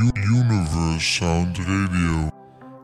Universe 0.00 1.12
Sound 1.12 1.58
Radio. 1.58 2.28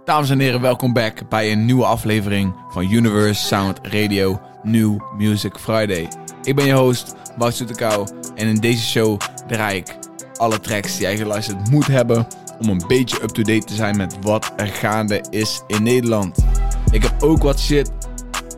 Dames 0.05 0.31
en 0.31 0.39
heren, 0.39 0.61
welkom 0.61 0.93
back 0.93 1.29
bij 1.29 1.53
een 1.53 1.65
nieuwe 1.65 1.85
aflevering 1.85 2.55
van 2.69 2.91
Universe 2.91 3.45
Sound 3.45 3.79
Radio 3.83 4.41
New 4.63 4.99
Music 5.19 5.57
Friday. 5.59 6.09
Ik 6.43 6.57
ben 6.57 6.65
je 6.65 6.73
host, 6.73 7.15
Wout 7.37 7.55
Soetekau, 7.55 8.09
en 8.35 8.47
in 8.47 8.55
deze 8.55 8.87
show 8.87 9.21
draai 9.47 9.77
ik 9.77 9.99
alle 10.37 10.61
tracks 10.61 10.93
die 10.93 11.01
jij 11.01 11.17
geluisterd 11.17 11.71
moet 11.71 11.87
hebben 11.87 12.27
om 12.59 12.69
een 12.69 12.83
beetje 12.89 13.23
up-to-date 13.23 13.67
te 13.67 13.75
zijn 13.75 13.97
met 13.97 14.17
wat 14.21 14.53
er 14.57 14.67
gaande 14.67 15.25
is 15.31 15.63
in 15.67 15.83
Nederland. 15.83 16.45
Ik 16.91 17.03
heb 17.03 17.23
ook 17.23 17.43
wat 17.43 17.61
shit 17.61 17.91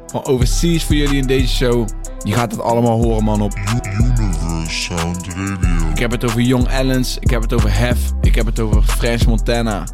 van 0.07 0.25
overseas 0.25 0.85
voor 0.85 0.95
jullie 0.95 1.21
in 1.21 1.27
deze 1.27 1.55
show. 1.55 1.89
Je 2.23 2.33
gaat 2.33 2.51
het 2.51 2.61
allemaal 2.61 3.03
horen 3.03 3.25
man 3.25 3.41
op 3.41 3.55
Universe 4.01 4.81
Sound 4.81 5.27
Radio. 5.27 5.91
Ik 5.91 5.99
heb 5.99 6.11
het 6.11 6.25
over 6.25 6.41
Young 6.41 6.69
Allens, 6.69 7.17
ik 7.21 7.31
heb 7.31 7.43
het 7.43 7.53
over 7.53 7.79
Hef, 7.79 8.13
ik 8.29 8.35
heb 8.35 8.47
het 8.47 8.61
over 8.61 8.83
French 8.83 9.27
Montana, 9.27 9.87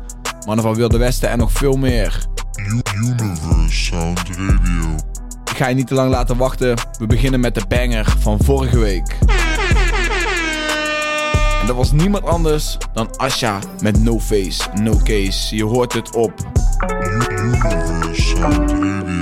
Mannen 0.47 0.65
van 0.65 0.75
Wilde 0.75 0.99
Westen 0.99 1.29
en 1.29 1.39
nog 1.39 1.53
veel 1.53 1.77
meer. 1.77 2.27
Universe 2.95 3.85
Sound 3.85 4.19
Radio. 4.29 4.95
Ik 5.51 5.57
ga 5.57 5.69
je 5.69 5.75
niet 5.75 5.87
te 5.87 5.95
lang 5.95 6.11
laten 6.11 6.37
wachten. 6.37 6.77
We 6.99 7.07
beginnen 7.07 7.41
met 7.41 7.55
de 7.55 7.63
banger 7.69 8.17
van 8.19 8.39
vorige 8.45 8.79
week. 8.79 9.19
En 11.61 11.67
dat 11.67 11.77
was 11.77 11.93
niemand 11.93 12.25
anders 12.25 12.79
dan 12.93 13.17
Asha 13.17 13.59
met 13.83 14.03
No 14.03 14.21
Face, 14.21 14.63
No 14.75 15.01
Case. 15.05 15.57
Je 15.57 15.65
hoort 15.65 15.93
het 15.93 16.15
op 16.15 16.33
Universe 17.11 18.23
Sound 18.23 18.71
Radio. 18.71 19.14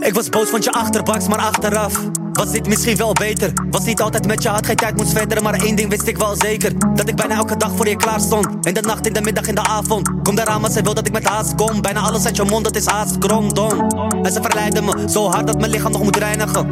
Ik 0.00 0.14
was 0.14 0.28
boos 0.28 0.48
van 0.48 0.60
je 0.62 0.72
achterbaks, 0.72 1.28
maar 1.28 1.38
achteraf 1.38 2.00
was 2.32 2.50
dit 2.50 2.66
misschien 2.66 2.96
wel 2.96 3.12
beter. 3.12 3.52
Was 3.70 3.84
niet 3.84 4.00
altijd 4.00 4.26
met 4.26 4.42
je, 4.42 4.48
had 4.48 4.66
geen 4.66 4.76
tijd, 4.76 4.96
moest 4.96 5.12
verder. 5.12 5.42
Maar 5.42 5.54
één 5.54 5.76
ding 5.76 5.90
wist 5.90 6.06
ik 6.06 6.16
wel 6.16 6.34
zeker: 6.38 6.72
dat 6.94 7.08
ik 7.08 7.16
bijna 7.16 7.34
elke 7.34 7.56
dag 7.56 7.72
voor 7.76 7.88
je 7.88 7.96
klaar 7.96 8.20
stond. 8.20 8.66
In 8.66 8.74
de 8.74 8.80
nacht, 8.80 9.06
in 9.06 9.12
de 9.12 9.20
middag, 9.20 9.46
in 9.46 9.54
de 9.54 9.62
avond. 9.62 10.10
Kom 10.22 10.38
eraan, 10.38 10.60
maar 10.60 10.70
ze 10.70 10.82
wil 10.82 10.94
dat 10.94 11.06
ik 11.06 11.12
met 11.12 11.24
haast 11.24 11.54
kom. 11.54 11.80
Bijna 11.80 12.00
alles 12.00 12.26
uit 12.26 12.36
je 12.36 12.44
mond, 12.44 12.64
dat 12.64 12.76
is 12.76 12.86
haast 12.86 13.18
kromdom. 13.18 13.80
En 14.22 14.32
ze 14.32 14.42
verleiden 14.42 14.84
me 14.84 15.04
zo 15.10 15.28
hard 15.28 15.46
dat 15.46 15.58
mijn 15.58 15.70
lichaam 15.70 15.92
nog 15.92 16.02
moet 16.02 16.16
reinigen. 16.16 16.70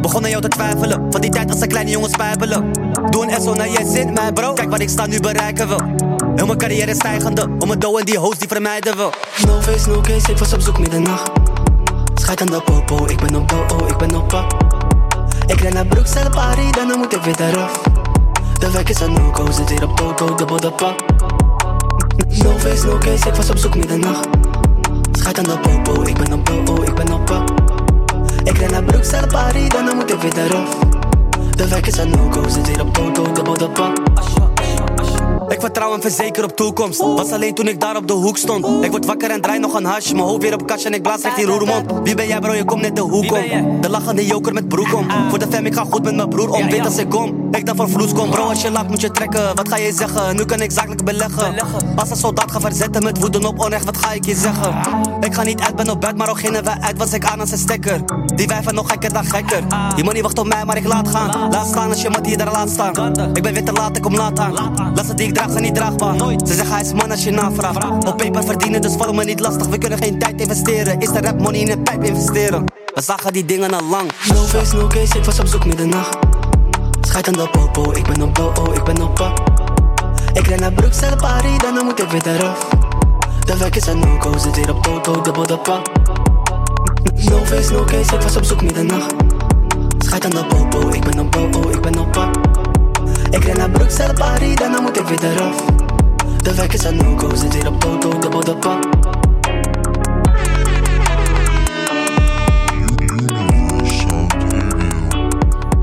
Begon 0.00 0.24
aan 0.24 0.30
jou 0.30 0.42
te 0.42 0.48
twijfelen, 0.48 1.06
van 1.10 1.20
die 1.20 1.30
tijd 1.30 1.50
als 1.50 1.60
een 1.60 1.68
kleine 1.68 1.90
jongen 1.90 2.10
spijbelen. 2.10 2.72
Doe 3.10 3.26
een 3.26 3.42
SO 3.42 3.54
naar 3.54 3.68
je 3.68 3.90
zin, 3.92 4.12
mijn 4.12 4.34
bro. 4.34 4.52
Kijk 4.52 4.70
waar 4.70 4.80
ik 4.80 4.88
sta, 4.88 5.06
nu 5.06 5.20
bereiken 5.20 5.68
we. 5.68 5.76
Heel 6.34 6.46
mijn 6.46 6.58
carrière 6.58 6.90
is 6.90 6.96
stijgende, 6.96 7.48
om 7.58 7.70
het 7.70 7.80
dough 7.80 7.98
en 7.98 8.04
die 8.04 8.18
host 8.18 8.38
die 8.38 8.48
vermijden 8.48 8.96
we. 8.96 9.10
No 9.46 9.60
face, 9.60 9.88
no 9.88 10.00
case, 10.00 10.30
ik 10.30 10.38
was 10.38 10.52
op 10.52 10.60
zoek 10.60 10.78
middernacht. 10.78 11.45
Scheid 12.26 12.40
aan 12.40 12.46
de 12.46 12.62
popo, 12.64 13.04
ik 13.06 13.16
ben 13.16 13.34
op 13.34 13.48
do, 13.48 13.64
oh, 13.76 13.88
ik 13.88 13.96
ben 13.96 14.14
op 14.16 14.28
pak. 14.28 14.52
Ik 15.46 15.60
ren 15.60 15.74
naar 15.74 15.86
Bruxelles, 15.86 16.34
Paris, 16.34 16.72
dan 16.72 16.98
moet 16.98 17.14
ik 17.14 17.22
weer 17.22 17.40
eraf. 17.40 17.80
De 18.58 18.70
wijk 18.70 18.88
is 18.88 19.00
een 19.00 19.12
no-go, 19.12 19.50
zit 19.50 19.68
hier 19.68 19.82
op 19.82 19.96
Toto, 19.96 20.34
dubbel 20.34 20.60
de 20.60 20.70
pak. 20.70 21.04
No 22.42 22.58
face, 22.58 22.86
no 22.86 22.98
case, 22.98 23.28
ik 23.28 23.34
was 23.34 23.50
op 23.50 23.56
zoek 23.56 23.76
middernacht. 23.76 24.28
Scheid 25.12 25.38
aan 25.38 25.44
de 25.44 25.58
popo, 25.58 26.02
ik 26.02 26.16
ben 26.16 26.32
op 26.32 26.46
do, 26.46 26.72
oh, 26.72 26.84
ik 26.84 26.94
ben 26.94 27.12
op 27.12 27.24
pak. 27.24 27.48
Ik 28.44 28.58
ren 28.58 28.70
naar 28.70 28.82
Bruxelles, 28.82 29.32
Paris, 29.32 29.68
dan 29.68 29.96
moet 29.96 30.12
ik 30.12 30.20
weer 30.20 30.38
eraf. 30.38 30.76
De 31.50 31.68
wijk 31.68 31.86
is 31.86 31.96
een 31.96 32.10
no-go, 32.10 32.48
zit 32.48 32.66
hier 32.66 32.80
op 32.80 32.94
Toto, 32.94 33.32
dubbel 33.32 33.56
de 33.58 33.68
pak. 33.68 33.98
Ik 35.48 35.60
vertrouw 35.60 35.94
en 35.94 36.00
verzeker 36.00 36.44
op 36.44 36.56
toekomst. 36.56 37.00
Was 37.00 37.30
alleen 37.30 37.54
toen 37.54 37.68
ik 37.68 37.80
daar 37.80 37.96
op 37.96 38.06
de 38.06 38.12
hoek 38.12 38.36
stond. 38.36 38.84
Ik 38.84 38.90
word 38.90 39.06
wakker 39.06 39.30
en 39.30 39.40
draai 39.40 39.58
nog 39.58 39.74
een 39.74 39.84
hash. 39.84 40.12
Mijn 40.12 40.24
hoofd 40.24 40.42
weer 40.42 40.54
op 40.54 40.66
kast 40.66 40.84
en 40.84 40.94
ik 40.94 41.02
blaas 41.02 41.20
echt 41.20 41.36
die 41.36 41.44
roermond. 41.44 41.92
Wie 42.02 42.14
ben 42.14 42.26
jij, 42.26 42.38
bro? 42.38 42.52
Je 42.52 42.64
komt 42.64 42.82
net 42.82 42.96
de 42.96 43.02
hoek 43.02 43.32
om. 43.32 43.80
De 43.80 43.90
lachende 43.90 44.26
joker 44.26 44.52
met 44.52 44.68
broek 44.68 44.94
om. 44.94 45.06
Voor 45.28 45.38
de 45.38 45.46
fam, 45.50 45.66
ik 45.66 45.74
ga 45.74 45.84
goed 45.90 46.02
met 46.02 46.14
mijn 46.16 46.28
broer 46.28 46.50
om. 46.50 46.70
Weet 46.70 46.84
als 46.84 46.96
ik 46.96 47.08
kom, 47.08 47.48
ik 47.50 47.66
dan 47.66 47.76
voor 47.76 47.88
vloes 47.88 48.12
kom. 48.12 48.30
Bro, 48.30 48.42
als 48.42 48.62
je 48.62 48.70
lacht 48.70 48.88
moet 48.88 49.00
je 49.00 49.10
trekken. 49.10 49.54
Wat 49.56 49.68
ga 49.68 49.76
je 49.76 49.92
zeggen? 49.92 50.36
Nu 50.36 50.44
kan 50.44 50.60
ik 50.60 50.70
zakelijk 50.70 51.04
beleggen. 51.04 51.54
Als 51.96 52.10
een 52.10 52.16
soldaat 52.16 52.50
ga 52.50 52.60
verzetten 52.60 53.02
met 53.02 53.18
woeden 53.20 53.44
op 53.44 53.60
onrecht, 53.60 53.84
wat 53.84 53.96
ga 53.96 54.12
ik 54.12 54.24
je 54.24 54.34
zeggen? 54.34 54.74
Ik 55.20 55.34
ga 55.34 55.42
niet 55.42 55.60
uit, 55.60 55.76
ben 55.76 55.90
op 55.90 56.00
bed, 56.00 56.16
maar 56.16 56.30
ook 56.30 56.40
geen 56.40 56.52
wij 56.52 56.76
uit 56.80 56.98
was 56.98 57.12
ik 57.12 57.24
aan 57.24 57.40
als 57.40 57.50
een 57.50 57.58
stekker. 57.58 58.04
Die 58.36 58.46
wijven 58.46 58.74
nog 58.74 58.90
gekker 58.90 59.12
dan 59.12 59.24
gekker. 59.24 59.62
Die 59.94 60.04
money 60.04 60.22
wacht 60.22 60.38
op 60.38 60.46
mij, 60.46 60.64
maar 60.64 60.76
ik 60.76 60.86
laat 60.86 61.08
gaan. 61.08 61.50
Laat 61.50 61.66
staan 61.66 61.88
als 61.88 62.02
je 62.02 62.10
mat 62.10 62.26
hier 62.26 62.38
daar 62.38 62.52
laat 62.52 62.70
staan. 62.70 63.12
Ik 63.34 63.42
ben 63.42 63.52
weer 63.52 63.64
te 63.64 63.72
laat, 63.72 63.96
ik 63.96 64.02
kom 64.02 64.14
laat 64.16 64.38
aan. 64.38 64.52
Laatste 64.94 65.14
die 65.14 65.26
ik 65.28 65.34
draag 65.34 65.50
zijn 65.50 65.62
niet 65.62 65.74
draagbaar. 65.74 66.18
Ze 66.18 66.54
zeggen 66.54 66.70
hij 66.70 66.80
is 66.80 66.92
man 66.92 67.10
als 67.10 67.24
je 67.24 67.30
navraagt. 67.30 67.84
Op 67.84 68.16
paper 68.16 68.44
verdienen, 68.44 68.80
dus 68.80 68.92
val 68.98 69.12
me 69.12 69.24
niet 69.24 69.40
lastig. 69.40 69.66
We 69.66 69.78
kunnen 69.78 69.98
geen 69.98 70.18
tijd 70.18 70.40
investeren. 70.40 71.00
Is 71.00 71.08
de 71.08 71.20
rap 71.20 71.40
money 71.40 71.60
in 71.60 71.70
een 71.70 71.82
pijp 71.82 72.04
investeren? 72.04 72.64
We 72.94 73.02
zagen 73.02 73.32
die 73.32 73.44
dingen 73.44 73.74
al 73.74 73.84
lang. 73.84 74.10
No 74.28 74.42
face, 74.42 74.76
no 74.76 74.86
case, 74.86 75.18
ik 75.18 75.24
was 75.24 75.40
op 75.40 75.46
zoek 75.46 75.66
middernacht. 75.66 76.16
Scheid 77.00 77.26
aan 77.26 77.32
de 77.32 77.48
popo, 77.50 77.92
ik 77.92 78.06
ben 78.06 78.22
op 78.22 78.34
do, 78.34 78.52
oh, 78.58 78.74
ik 78.74 78.84
ben 78.84 79.02
op 79.02 79.14
pak. 79.14 79.38
Ik 80.32 80.46
ren 80.46 80.60
naar 80.60 80.72
Bruxelles, 80.72 81.20
Paris, 81.20 81.58
dan 81.58 81.84
moet 81.84 82.00
ik 82.00 82.08
weer 82.08 82.26
eraf. 82.26 82.68
De 83.44 83.56
wijk 83.56 83.76
is 83.76 83.86
een 83.86 83.98
no-go, 83.98 84.38
zit 84.38 84.56
hier 84.56 84.70
op 84.70 84.82
Toto, 84.82 85.20
dubbel 85.20 85.46
de 85.46 85.58
pak. 85.58 85.86
No 87.30 87.44
face, 87.44 87.72
no 87.72 87.84
case, 87.84 88.14
ik 88.14 88.20
was 88.20 88.36
op 88.36 88.44
zoek 88.44 88.62
middernacht. 88.62 89.14
Scheid 89.98 90.24
aan 90.24 90.30
de 90.30 90.44
popo, 90.46 90.88
ik 90.88 91.04
ben 91.04 91.18
op 91.18 91.32
do, 91.32 91.60
oh, 91.60 91.70
ik 91.70 91.80
ben 91.80 91.98
op 91.98 92.12
pak. 92.12 92.34
Ik 93.30 93.44
ren 93.44 93.56
naar 93.56 93.70
Bruxelles, 93.70 94.18
Paris, 94.18 94.54
dan 94.54 94.82
moet 94.82 95.00
ik 95.00 95.06
weer 95.06 95.32
eraf. 95.32 95.64
De 96.42 96.54
wijk 96.54 96.72
is 96.72 96.84
een 96.84 96.96
no-go, 96.96 97.34
zit 97.34 97.54
hier 97.54 97.66
op 97.66 97.80
Toto, 97.80 98.18
dubbel 98.18 98.40
de 98.40 98.56
Radio. 98.60 99.04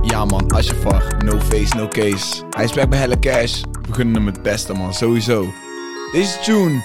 Ja 0.01 0.25
man, 0.25 0.51
Ashafar, 0.51 1.03
No 1.25 1.39
Face, 1.39 1.75
No 1.75 1.87
Case. 1.87 2.43
Hij 2.49 2.63
is 2.63 2.73
back 2.73 2.89
bij 2.89 2.99
Helle 2.99 3.19
Cash. 3.19 3.61
We 3.87 3.93
gunnen 3.93 4.15
hem 4.15 4.25
het 4.25 4.41
beste 4.41 4.73
man, 4.73 4.93
sowieso. 4.93 5.53
Deze 6.11 6.39
tune, 6.39 6.83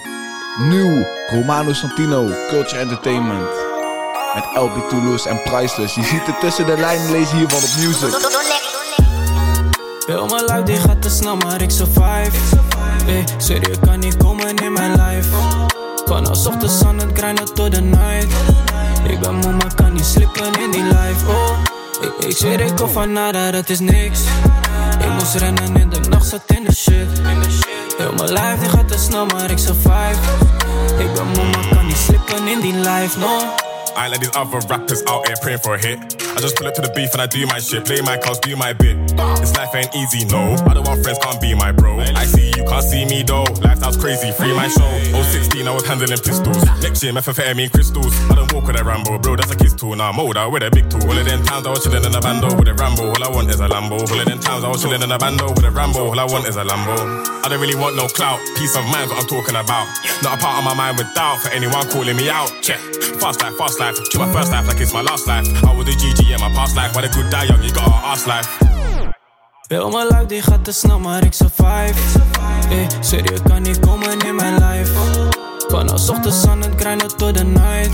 nieuw, 0.68 1.06
Romano 1.30 1.72
Santino, 1.72 2.28
Culture 2.48 2.80
Entertainment. 2.80 3.67
Met 4.34 4.44
LB 4.55 4.89
Toulouse 4.89 5.28
en 5.28 5.43
Priceless. 5.43 5.94
Je 5.94 6.03
ziet 6.03 6.27
het 6.27 6.41
tussen 6.41 6.66
de 6.66 6.77
lijnen 6.78 7.11
lezen 7.11 7.37
hiervan 7.37 7.62
op 7.62 7.71
music. 7.78 8.31
Heel 10.06 10.27
mijn 10.27 10.44
life 10.44 10.62
die 10.62 10.77
gaat 10.77 11.03
te 11.03 11.11
snel, 11.11 11.37
maar 11.37 11.62
ik 11.62 11.71
survive. 11.71 12.31
Hey, 13.05 13.25
serieus 13.37 13.77
kan 13.81 13.99
niet 13.99 14.16
komen 14.16 14.56
in 14.56 14.72
mijn 14.72 14.91
life. 14.91 15.28
Van 16.06 16.28
ochtends 16.28 16.84
aan 16.84 16.99
het 16.99 17.19
grinden 17.19 17.55
tot 17.55 17.75
de 17.75 17.81
night. 17.81 18.33
Ik 19.09 19.21
ben 19.21 19.34
moe, 19.34 19.53
maar 19.53 19.75
kan 19.75 19.93
niet 19.93 20.05
slippen 20.05 20.60
in 20.60 20.71
die 20.71 20.83
life. 20.83 21.27
Oh, 21.28 21.59
ik, 22.00 22.25
ik 22.27 22.37
zweer 22.37 22.60
ik 22.60 22.77
kom 22.77 22.89
van 22.89 23.12
nada, 23.12 23.50
dat 23.50 23.69
is 23.69 23.81
niks. 23.81 24.21
Ik 25.00 25.10
moest 25.10 25.34
rennen 25.34 25.77
in 25.77 25.91
de 25.91 26.00
nacht, 26.09 26.27
zat 26.27 26.43
in 26.47 26.65
de 26.65 26.75
shit. 26.75 27.22
Heel 27.99 28.12
mijn 28.12 28.33
life 28.33 28.56
die 28.60 28.69
gaat 28.69 28.89
te 28.89 28.99
snel, 28.99 29.27
maar 29.27 29.50
ik 29.50 29.59
survive. 29.59 30.19
Ik 30.99 31.15
ben 31.15 31.27
moe, 31.27 31.45
maar 31.45 31.69
kan 31.71 31.87
niet 31.87 31.97
slippen 31.97 32.49
in 32.49 32.60
die 32.60 32.75
life, 32.75 33.19
no. 33.19 33.66
I 33.98 34.06
like 34.06 34.20
these 34.20 34.36
other 34.36 34.60
rappers 34.69 35.03
out 35.09 35.26
here 35.26 35.34
praying 35.42 35.59
for 35.59 35.75
a 35.75 35.78
hit. 35.78 36.28
I 36.38 36.41
just 36.41 36.54
pull 36.54 36.69
up 36.69 36.75
to 36.75 36.82
the 36.82 36.94
beef 36.94 37.10
and 37.15 37.21
I 37.21 37.26
do 37.26 37.43
my 37.50 37.59
shit, 37.59 37.82
play 37.82 37.99
my 38.00 38.15
cards, 38.16 38.38
do 38.38 38.54
my 38.54 38.71
bit. 38.71 38.94
This 39.43 39.50
life 39.59 39.75
ain't 39.75 39.91
easy, 39.91 40.22
no. 40.31 40.54
I 40.71 40.71
don't 40.71 40.87
want 40.87 41.03
friends, 41.03 41.19
can't 41.19 41.34
be 41.43 41.50
my 41.50 41.75
bro. 41.75 41.99
I 41.99 42.31
see 42.31 42.54
you, 42.54 42.62
can't 42.62 42.87
see 42.87 43.03
me 43.10 43.26
though. 43.26 43.43
Lifestyle's 43.59 43.99
crazy, 43.99 44.31
free 44.31 44.54
my 44.54 44.71
show. 44.71 44.87
Oh 45.19 45.27
16, 45.27 45.66
I 45.66 45.75
was 45.75 45.82
handling 45.82 46.15
pistols. 46.15 46.62
Next 46.78 47.03
year, 47.03 47.10
methamphetamine 47.10 47.75
crystals. 47.75 48.15
I 48.31 48.38
don't 48.38 48.47
walk 48.54 48.71
with 48.71 48.78
a 48.78 48.84
Rambo, 48.87 49.19
bro, 49.19 49.34
that's 49.34 49.50
a 49.50 49.59
kid's 49.59 49.75
tool. 49.75 49.97
Now 49.97 50.15
I'm 50.15 50.21
older 50.22 50.48
with 50.48 50.62
a 50.62 50.71
big 50.71 50.87
tool. 50.87 51.03
All 51.10 51.19
of 51.19 51.27
them 51.27 51.43
times 51.43 51.66
I 51.66 51.71
was 51.75 51.82
chilling 51.82 52.06
in 52.06 52.15
a 52.15 52.21
bando 52.21 52.54
with 52.54 52.69
a 52.71 52.75
Rambo. 52.75 53.10
All 53.10 53.25
I 53.25 53.31
want 53.34 53.50
is 53.50 53.59
a 53.59 53.66
Lambo. 53.66 53.98
All 53.98 54.21
of 54.22 54.27
them 54.31 54.38
times 54.38 54.62
I 54.62 54.69
was 54.71 54.81
chilling 54.81 55.03
in 55.03 55.10
a 55.10 55.19
bando 55.19 55.50
with 55.50 55.66
a 55.66 55.72
Rambo. 55.72 56.06
All 56.06 56.21
I 56.21 56.25
want 56.31 56.47
is 56.47 56.54
a 56.54 56.62
Lambo. 56.62 56.94
I 57.43 57.48
don't 57.50 57.60
really 57.60 57.75
want 57.75 57.97
no 57.97 58.06
clout. 58.06 58.38
Peace 58.54 58.78
of 58.78 58.87
mind, 58.87 59.10
what 59.10 59.19
I'm 59.19 59.27
talking 59.27 59.59
about. 59.59 59.91
Not 60.22 60.38
a 60.38 60.41
part 60.41 60.62
of 60.62 60.65
my 60.65 60.75
mind 60.75 60.98
with 60.98 61.10
doubt 61.19 61.43
for 61.43 61.50
anyone 61.50 61.82
calling 61.91 62.15
me 62.15 62.31
out. 62.31 62.47
Check. 62.62 62.78
Fast 63.19 63.43
life, 63.43 63.56
fast 63.59 63.81
life. 63.81 63.98
Chill 64.10 64.22
my 64.22 64.32
first 64.32 64.53
life 64.53 64.68
like 64.68 64.78
it's 64.78 64.95
my 64.95 65.03
last 65.03 65.27
life. 65.27 65.42
I 65.66 65.74
was 65.74 65.89
a 65.89 65.98
GG 65.98 66.28
in 66.33 66.41
my 66.41 66.51
past 66.54 66.77
life. 66.77 66.92
Why 66.95 67.03
the 67.03 67.09
good 67.09 67.30
die 67.30 67.47
young, 67.47 67.63
you 67.63 67.72
got 67.75 67.86
our 67.89 68.13
ass 68.13 68.27
life. 68.27 68.48
Heel 69.69 69.91
mijn 69.91 70.07
life 70.07 70.27
die 70.27 70.42
gaat 70.42 70.65
te 70.65 70.72
snel, 70.72 70.98
maar 70.98 71.25
ik 71.25 71.33
survive. 71.33 72.19
Hey, 72.69 72.86
serieus 73.01 73.41
kan 73.48 73.63
niet 73.63 73.78
komen 73.78 74.19
in 74.19 74.34
mijn 74.34 74.54
life. 74.54 74.92
Van 75.69 75.91
als 75.91 76.09
ochtends 76.09 76.47
aan 76.47 76.60
het 76.60 76.80
grinden 76.80 77.16
tot 77.16 77.36
de 77.36 77.45
night. 77.45 77.91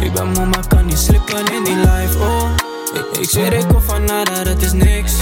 Ik 0.00 0.12
ben 0.12 0.28
moe, 0.28 0.46
maar 0.46 0.68
kan 0.68 0.86
niet 0.86 0.98
slippen 0.98 1.54
in 1.54 1.64
die 1.64 1.76
life. 1.76 2.18
Oh, 2.18 2.50
ik, 2.94 3.18
ik 3.18 3.30
zweer 3.30 3.52
ik 3.52 3.68
kom 3.68 3.80
van 3.80 4.04
nada, 4.04 4.44
dat 4.44 4.62
is 4.62 4.72
niks. 4.72 5.12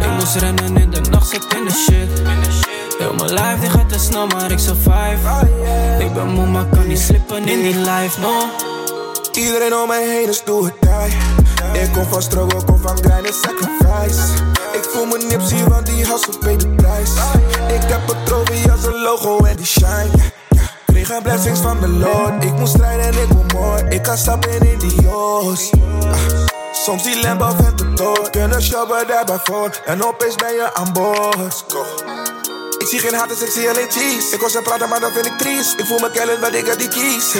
Ik 0.00 0.10
moest 0.18 0.34
rennen 0.34 0.76
in 0.76 0.90
de 0.90 1.00
nacht, 1.10 1.28
zat 1.28 1.54
in 1.54 1.64
de 1.64 1.72
shit. 1.72 2.22
Heel 2.98 3.14
mijn 3.14 3.30
life 3.30 3.56
die 3.60 3.70
gaat 3.70 3.88
te 3.88 3.98
snel, 3.98 4.26
maar 4.26 4.50
ik 4.50 4.58
survive. 4.58 5.48
Ik 5.98 6.14
ben 6.14 6.28
moe, 6.28 6.46
maar 6.46 6.66
kan 6.66 6.86
niet 6.86 6.98
slippen 6.98 7.48
in 7.48 7.62
die 7.62 7.76
life, 7.76 8.20
no. 8.20 8.44
Iedereen 9.32 9.74
om 9.74 9.88
mij 9.88 10.08
heen 10.08 10.28
is 10.28 10.44
do 10.44 10.58
or 10.58 10.72
die. 10.80 11.35
Ik 11.82 11.92
kom 11.92 12.06
van 12.10 12.22
struggle, 12.22 12.64
kom 12.64 12.80
van 12.80 12.96
grind 12.96 13.26
en 13.26 13.34
sacrifice. 13.34 14.22
Ik 14.72 14.84
voel 14.92 15.04
me 15.04 15.18
nipsy, 15.28 15.64
want 15.64 15.86
die 15.86 16.06
hustle 16.06 16.34
weet 16.40 16.60
de 16.60 16.68
prijs. 16.68 17.10
Ik 17.68 17.82
heb 17.88 18.08
een 18.08 18.24
trofee 18.24 18.70
als 18.70 18.84
een 18.84 19.02
logo 19.02 19.44
en 19.44 19.56
die 19.56 19.66
shine. 19.66 20.10
Kreeg 20.86 21.06
geen 21.06 21.22
blessings 21.22 21.60
van 21.60 21.80
de 21.80 21.88
Lord. 21.88 22.44
Ik 22.44 22.52
moet 22.52 22.68
strijden 22.68 23.04
en 23.04 23.12
ik 23.12 23.28
wil 23.28 23.44
more. 23.60 23.88
Ik 23.88 24.02
kan 24.02 24.16
stappen 24.16 24.70
in 24.70 24.78
die 24.78 25.02
Jos. 25.02 25.70
Ah, 26.00 26.46
soms 26.72 27.02
die 27.02 27.22
Lambo 27.22 27.50
vent 27.56 27.80
het 27.80 27.96
door. 27.96 28.30
Kunnen 28.30 28.62
shopper 28.62 29.06
daarbij 29.06 29.40
voor. 29.44 29.80
En 29.84 30.04
opeens 30.04 30.34
ben 30.34 30.52
je 30.52 30.74
aan 30.74 30.92
boord. 30.92 31.64
Ik 32.78 32.86
zie 32.86 32.98
geen 32.98 33.14
haters, 33.14 33.42
ik 33.42 33.50
zie 33.50 33.68
alleen 33.68 33.90
cheese. 33.90 34.34
Ik 34.34 34.40
hoor 34.40 34.50
ze 34.50 34.62
praten, 34.62 34.88
maar 34.88 35.00
dat 35.00 35.12
vind 35.12 35.26
ik 35.26 35.38
triest. 35.38 35.78
Ik 35.78 35.86
voel 35.86 35.98
me 35.98 36.10
kennen, 36.10 36.40
maar 36.40 36.54
ik 36.54 36.66
heb 36.66 36.78
die 36.78 36.88
kies. 36.88 37.34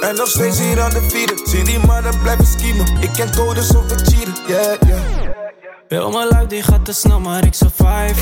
En 0.00 0.14
nog 0.14 0.28
steeds 0.28 0.58
hier 0.58 0.80
aan 0.80 0.90
de 0.90 1.02
vieren. 1.08 1.38
Zie 1.44 1.64
die 1.64 1.78
mannen 1.86 2.20
blijven 2.22 2.46
schiemen. 2.46 2.86
Ik 3.00 3.10
ken 3.12 3.34
codes 3.34 3.70
we 3.70 3.78
cheaten. 3.88 4.34
Yeah, 4.46 4.76
yeah. 4.86 5.34
Heel 5.88 6.10
mijn 6.10 6.28
life 6.28 6.46
die 6.46 6.62
gaat 6.62 6.84
te 6.84 6.92
snel, 6.92 7.20
maar 7.20 7.44
ik 7.44 7.54
survive. 7.54 8.14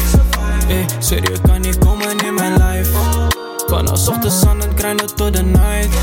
Ey, 0.69 0.87
serieus 0.99 1.39
kan 1.43 1.61
niet 1.61 1.79
komen 1.79 2.19
in 2.19 2.35
mijn 2.35 2.53
life. 2.53 2.91
Kan 3.67 3.89
als 3.89 4.09
ochtends 4.09 4.47
aan 4.47 4.61
het 4.61 4.71
grinden 4.77 5.15
tot 5.15 5.37
de 5.37 5.43
night. 5.43 5.95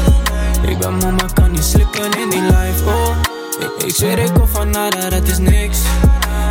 Ik 0.67 0.77
ben 0.77 0.93
moe, 0.93 1.11
maar 1.11 1.33
kan 1.33 1.51
niet 1.51 1.63
slippen 1.63 2.19
in 2.19 2.29
die 2.29 2.41
life. 2.41 2.85
Oh, 2.85 3.15
ik, 3.59 3.83
ik 3.85 3.95
zweer 3.95 4.17
ik 4.17 4.33
kom 4.33 4.47
van 4.47 4.69
nada, 4.69 4.99
het 4.99 5.27
is 5.27 5.37
niks. 5.37 5.79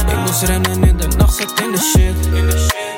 Ik 0.08 0.16
moest 0.16 0.42
rennen 0.42 0.84
in 0.84 0.96
de 0.96 1.06
nacht, 1.16 1.36
zat 1.36 1.60
in 1.60 1.72
de 1.72 1.78
shit. 1.78 2.28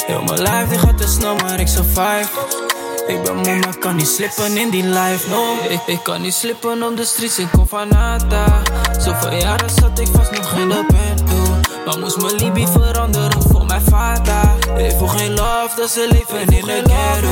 Heel 0.06 0.22
mijn 0.22 0.42
life 0.42 0.66
die 0.68 0.78
gaat 0.78 0.98
te 0.98 1.08
snel, 1.08 1.34
maar 1.34 1.60
ik 1.60 1.68
survive. 1.68 2.61
Ik 3.06 3.22
ben 3.22 3.36
moe, 3.36 3.58
maar 3.58 3.78
kan 3.78 3.96
niet 3.96 4.06
slippen 4.06 4.56
in 4.56 4.70
die 4.70 4.84
life, 4.84 5.28
no. 5.28 5.56
Ik, 5.68 5.80
ik 5.86 6.02
kan 6.02 6.22
niet 6.22 6.34
slippen 6.34 6.82
op 6.82 6.96
de 6.96 7.04
streets, 7.04 7.38
ik 7.38 7.48
kom 7.52 7.68
van 7.68 7.88
nada 7.88 8.62
Zoveel 8.98 9.34
jaren 9.34 9.70
zat 9.70 9.98
ik 9.98 10.08
vast 10.12 10.30
nog 10.30 10.52
in 10.52 10.68
de 10.68 10.86
bento 10.86 11.60
Maar 11.86 11.98
moest 11.98 12.20
mijn 12.20 12.34
libie 12.34 12.66
veranderen 12.66 13.42
voor 13.42 13.66
mijn 13.66 13.82
vader 13.82 14.78
Ik 14.78 14.90
voel 14.98 15.08
geen 15.08 15.34
love, 15.34 15.70
dat 15.76 15.90
ze 15.90 16.08
leven 16.10 16.40
in 16.40 16.46
de 16.46 16.62
ghetto. 16.62 17.28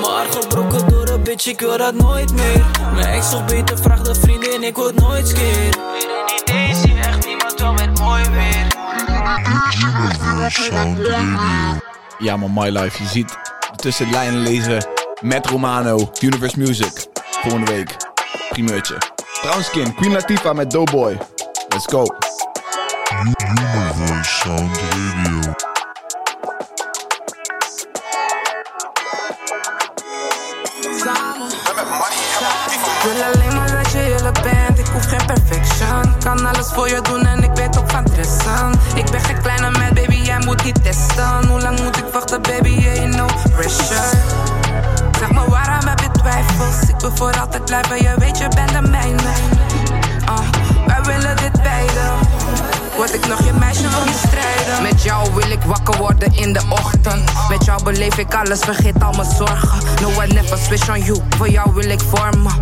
Mijn 0.00 0.12
hart 0.12 0.34
gebroken 0.34 0.88
door 0.88 1.08
een 1.08 1.22
bitch, 1.22 1.46
ik 1.46 1.60
wil 1.60 1.78
dat 1.78 1.94
nooit 1.94 2.32
meer. 2.32 2.64
Mijn 2.94 3.06
ex 3.06 3.30
nog 3.30 3.44
beter, 3.44 3.78
vraag 3.78 4.02
de 4.02 4.14
vriendin, 4.14 4.62
ik 4.62 4.76
word 4.76 4.94
nooit 4.94 5.28
skeer. 5.28 5.52
Weer 5.52 6.08
een 6.10 6.40
idee, 6.42 6.74
zie 6.74 6.98
echt 6.98 7.26
niemand 7.26 7.60
wel 7.60 7.72
met 7.72 8.00
mooi 8.00 8.22
weer. 8.30 8.66
Ja 12.18 12.36
man, 12.36 12.52
My 12.54 12.68
Life. 12.68 13.02
Je 13.02 13.08
ziet 13.08 13.36
tussen 13.76 14.06
de 14.06 14.12
lijnen 14.12 14.40
lezen 14.40 14.97
met 15.20 15.46
Romano, 15.46 16.10
Universe 16.20 16.58
Music. 16.58 17.06
Volgende 17.42 17.70
week. 17.70 17.96
Primeurtje. 18.48 18.96
Brownskin, 19.40 19.94
Queen 19.94 20.12
Latifah 20.12 20.54
met 20.54 20.70
Doughboy. 20.70 21.18
Let's 21.68 21.86
go. 21.86 22.06
Universe 23.10 24.34
Sound. 24.38 24.78
Wil 33.02 33.22
alleen 33.22 33.56
maar 33.56 33.82
dat 33.82 33.92
je 33.92 34.14
eerlijk 34.14 34.42
bent, 34.42 34.78
ik 34.78 34.86
hoef 34.86 35.04
geen 35.04 35.26
perfection 35.26 36.18
Kan 36.18 36.46
alles 36.46 36.66
voor 36.72 36.88
je 36.88 37.00
doen 37.02 37.26
en 37.26 37.42
ik 37.42 37.50
weet 37.54 37.78
ook 37.78 37.90
van 37.90 38.04
tressen 38.04 38.72
Ik 38.94 39.10
ben 39.10 39.20
geen 39.20 39.42
kleine 39.42 39.70
meid, 39.70 39.94
baby, 39.94 40.14
jij 40.14 40.38
moet 40.38 40.64
niet 40.64 40.82
testen 40.82 41.48
Hoe 41.48 41.60
lang 41.60 41.80
moet 41.80 41.96
ik 41.96 42.04
wachten, 42.12 42.42
baby, 42.42 42.68
yeah, 42.68 43.14
no 43.14 43.26
pressure 43.54 44.97
Zeg 45.18 45.32
me 45.32 45.50
waarom 45.50 45.88
heb 45.88 46.00
je 46.00 46.10
twijfels, 46.10 46.88
ik 46.88 47.00
wil 47.00 47.10
voor 47.16 47.40
altijd 47.40 47.64
blijven 47.64 48.02
Je 48.02 48.14
weet, 48.18 48.38
je 48.38 48.48
bent 48.48 48.72
de 48.72 48.88
mijne. 48.90 49.22
Uh, 50.28 50.38
Wij 50.86 51.02
willen 51.02 51.36
dit 51.36 51.62
beiden 51.62 52.12
Word 52.98 53.14
ik 53.14 53.26
nog 53.26 53.44
je 53.44 53.52
meisje, 53.52 53.88
wil 53.88 54.04
je 54.04 54.20
strijden 54.26 54.82
Met 54.82 55.02
jou 55.02 55.34
wil 55.34 55.50
ik 55.50 55.62
wakker 55.62 55.96
worden 55.98 56.34
in 56.34 56.52
de 56.52 56.60
ochtend. 56.68 57.30
Met 57.48 57.64
jou 57.64 57.82
beleef 57.82 58.16
ik 58.18 58.34
alles, 58.34 58.58
vergeet 58.58 59.02
al 59.02 59.12
mijn 59.12 59.30
zorgen. 59.36 59.78
No, 60.00 60.22
I 60.22 60.32
never 60.32 60.58
switch 60.58 60.90
on 60.90 61.02
you, 61.02 61.20
voor 61.36 61.48
jou 61.48 61.70
wil 61.74 61.90
ik 61.90 62.00
vormen. 62.00 62.52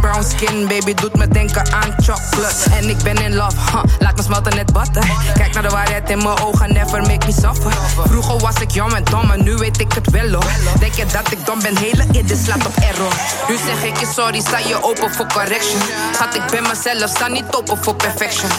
Brown 0.00 0.22
skin, 0.22 0.66
baby, 0.68 0.94
doet 0.94 1.16
me 1.16 1.28
denken 1.28 1.72
aan 1.72 1.94
chocolate. 2.02 2.70
En 2.70 2.88
ik 2.88 3.02
ben 3.02 3.16
in 3.16 3.34
love, 3.34 3.56
huh, 3.72 3.82
laat 3.98 4.16
me 4.16 4.22
smelten 4.22 4.54
net 4.54 4.72
butter 4.72 5.04
Kijk 5.34 5.54
naar 5.54 5.62
de 5.62 5.68
waarheid 5.68 6.10
in 6.10 6.18
mijn 6.18 6.40
ogen, 6.40 6.72
never 6.72 7.00
make 7.00 7.26
me 7.26 7.32
suffer. 7.32 7.72
Vroeger 8.08 8.38
was 8.38 8.54
ik 8.60 8.70
jong 8.70 8.92
en 8.92 9.04
dom, 9.04 9.26
maar 9.26 9.42
nu 9.42 9.54
weet 9.54 9.80
ik 9.80 9.92
het 9.92 10.10
wel 10.10 10.30
hoor. 10.30 10.52
Denk 10.78 10.92
je 10.94 11.06
dat 11.06 11.32
ik 11.32 11.46
dom 11.46 11.62
ben, 11.62 11.76
hele 11.76 12.04
idee 12.12 12.36
slaat 12.44 12.66
op 12.66 12.76
error. 12.76 13.12
Nu 13.48 13.56
zeg 13.66 13.84
ik 13.84 13.96
je 13.96 14.06
sorry, 14.14 14.40
sta 14.40 14.58
je 14.58 14.82
open 14.82 15.14
voor 15.14 15.26
correction? 15.26 15.80
Schat, 16.12 16.34
ik 16.34 16.46
ben 16.50 16.62
mezelf, 16.62 17.10
sta 17.10 17.28
niet 17.28 17.44
open 17.50 17.78
voor 17.84 17.94
perfection. 17.94 18.50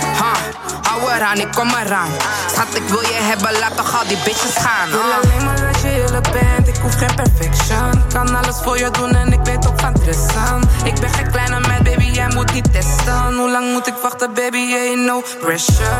Huh, 0.00 0.83
Hou 0.88 1.12
eraan, 1.12 1.38
ik 1.38 1.52
kom 1.52 1.68
eraan. 1.68 2.10
Schat, 2.52 2.74
ik 2.74 2.88
wil 2.88 3.00
je 3.00 3.18
hebben, 3.20 3.58
laat 3.58 3.76
toch 3.76 3.98
al 3.98 4.08
die 4.08 4.18
bitches 4.24 4.56
gaan 4.56 4.88
Wil 4.90 5.00
alleen 5.00 5.44
maar 5.44 5.60
dat 5.60 5.80
je 5.82 5.90
eerlijk 6.02 6.32
bent, 6.32 6.68
ik 6.68 6.76
hoef 6.82 6.94
geen 6.94 7.14
perfection. 7.14 8.02
Kan 8.12 8.36
alles 8.36 8.56
voor 8.62 8.78
je 8.78 8.90
doen 8.90 9.14
en 9.14 9.32
ik 9.32 9.40
weet 9.44 9.68
ook 9.68 9.80
van 9.80 9.92
tressen 9.92 10.60
Ik 10.84 11.00
ben 11.00 11.10
geen 11.10 11.30
kleine 11.30 11.60
meid, 11.60 11.82
baby, 11.82 12.04
jij 12.04 12.28
moet 12.34 12.52
niet 12.52 12.72
testen. 12.72 13.34
Hoe 13.34 13.50
lang 13.50 13.72
moet 13.72 13.86
ik 13.86 13.94
wachten, 14.02 14.34
baby, 14.34 14.58
yeah, 14.58 15.06
no 15.06 15.22
pressure. 15.40 15.98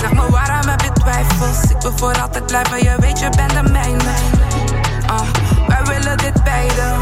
Zeg 0.00 0.12
me 0.12 0.30
waarom 0.30 0.68
heb 0.68 0.80
je 0.80 0.92
twijfels? 0.92 1.70
Ik 1.70 1.80
wil 1.80 1.92
voor 1.96 2.20
altijd 2.20 2.46
blijven, 2.46 2.82
je 2.82 2.94
weet 2.98 3.18
je 3.18 3.28
bent 3.36 3.50
de 3.50 3.62
mijne. 3.62 4.14
Uh, 5.10 5.20
Wij 5.68 5.82
willen 5.84 6.16
dit 6.18 6.44
beiden 6.44 7.00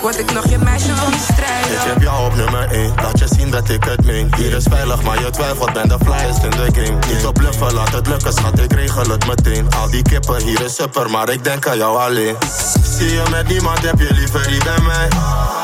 Word 0.00 0.18
ik 0.18 0.32
nog 0.32 0.48
je 0.48 0.58
meisje, 0.58 0.94
wil 0.94 1.08
niet 1.08 1.28
strijden? 1.32 1.72
Ik 1.72 1.78
heb 1.80 2.02
jou 2.02 2.26
op 2.26 2.34
nummer 2.36 2.70
1, 2.70 2.92
laat 2.96 3.18
je 3.18 3.26
zien 3.28 3.50
dat 3.50 3.68
ik 3.68 3.84
het 3.84 4.04
meen. 4.04 4.34
Hier 4.36 4.52
is 4.56 4.64
veilig, 4.70 5.02
maar 5.02 5.20
je 5.20 5.30
twijfelt, 5.30 5.72
ben 5.72 5.88
de 5.88 5.98
flyest 6.04 6.42
in 6.42 6.50
de 6.50 6.68
game. 6.72 6.98
Niet 7.14 7.26
op 7.26 7.34
bluffen, 7.34 7.74
laat 7.74 7.92
het 7.92 8.06
lukken, 8.06 8.32
schat, 8.32 8.58
ik 8.58 8.72
regel 8.72 9.10
het 9.10 9.26
meteen. 9.26 9.68
Al 9.80 9.90
die 9.90 10.02
kippen, 10.02 10.42
hier 10.42 10.60
is 10.60 10.74
super, 10.74 11.10
maar 11.10 11.28
ik 11.28 11.44
denk 11.44 11.66
aan 11.66 11.76
jou 11.76 11.98
alleen. 11.98 12.36
Zie 12.82 13.10
je 13.10 13.22
met 13.30 13.48
niemand, 13.48 13.78
heb 13.78 13.98
je 13.98 14.12
liever 14.12 14.48
die 14.48 14.64
bij 14.64 14.80
mij? 14.80 15.08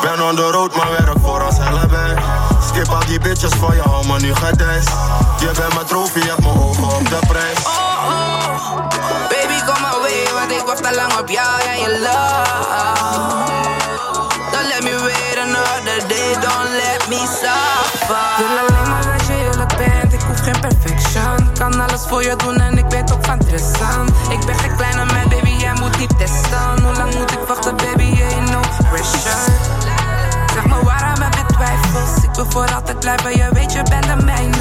Ben 0.02 0.28
on 0.28 0.36
the 0.36 0.50
road, 0.50 0.76
maar 0.76 0.90
werk 0.90 1.18
voor 1.22 1.42
ons 1.42 1.58
allebei 1.58 2.14
Skip 2.68 2.88
al 2.88 3.06
die 3.06 3.20
bitches 3.20 3.52
voor 3.52 3.74
je, 3.74 3.80
hou 3.80 4.06
me 4.06 4.20
nu 4.20 4.34
gedijst 4.34 4.88
Je 5.38 5.50
bent 5.56 5.74
mijn 5.74 5.86
trofee, 5.86 6.22
heb 6.22 6.40
mijn 6.40 6.58
ogen 6.58 6.84
op 6.84 7.08
de 7.08 7.18
prijs. 7.28 7.58
Oh, 7.58 7.72
oh. 8.06 8.76
Baby, 9.28 9.64
kom 9.66 9.80
maar 9.82 10.00
weer, 10.02 10.34
want 10.34 10.50
ik 10.50 10.62
wacht 10.66 10.86
al 10.86 10.94
lang 10.94 11.18
op 11.18 11.28
jou 11.28 11.60
en 11.60 11.78
je 11.80 11.98
love 12.00 13.55
voor 22.06 22.22
je 22.22 22.36
doen 22.36 22.60
en 22.60 22.78
ik 22.78 22.84
weet 22.88 23.12
ook 23.12 23.24
van 23.24 23.38
tressen 23.38 24.06
Ik 24.30 24.46
ben 24.46 24.54
geen 24.54 24.76
kleine 24.76 25.04
meid, 25.04 25.28
baby, 25.28 25.50
jij 25.50 25.72
moet 25.80 25.98
niet 25.98 26.18
testen. 26.18 26.82
Hoe 26.82 26.96
lang 26.96 27.14
moet 27.14 27.30
ik 27.30 27.38
wachten, 27.46 27.76
baby, 27.76 28.02
yeah, 28.02 28.50
no 28.50 28.60
pressure? 28.90 29.36
Zeg 30.54 30.66
me 30.66 30.84
waarom 30.84 31.22
heb 31.22 31.34
je 31.34 31.54
twijfels, 31.54 32.24
ik 32.24 32.34
wil 32.34 32.46
voor 32.48 32.74
altijd 32.74 32.98
blijven 32.98 33.36
Je 33.36 33.48
weet, 33.52 33.72
je 33.72 33.82
bent 33.90 34.06
de 34.06 34.24
mijne. 34.24 34.56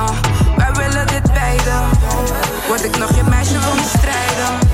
Uh, 0.00 0.10
Wij 0.56 0.72
willen 0.72 1.06
dit 1.06 1.32
beiden 1.32 1.82
Word 2.66 2.84
ik 2.84 2.98
nog 2.98 3.16
je 3.16 3.22
meisje, 3.22 3.58
wil 3.58 3.74
niet 3.74 3.92
strijden. 3.98 4.70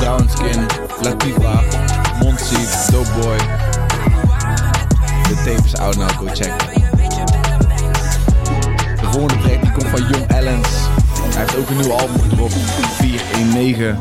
Brownskin, 0.00 0.66
Latifah, 1.02 1.62
Monty, 2.20 2.66
Doughboy. 2.90 3.69
De 5.30 5.36
tape 5.36 5.64
is 5.64 5.76
out 5.76 5.96
nou, 5.96 6.10
go 6.10 6.26
checken. 6.26 6.58
De 9.00 9.08
volgende 9.10 9.42
track 9.42 9.62
die 9.62 9.72
komt 9.72 9.86
van 9.86 10.00
Young 10.00 10.32
Allens. 10.32 10.68
Hij 11.34 11.40
heeft 11.40 11.56
ook 11.56 11.68
een 11.68 11.76
nieuw 11.76 11.92
album 11.92 12.20
gedropt, 12.20 12.54
419. 12.98 13.98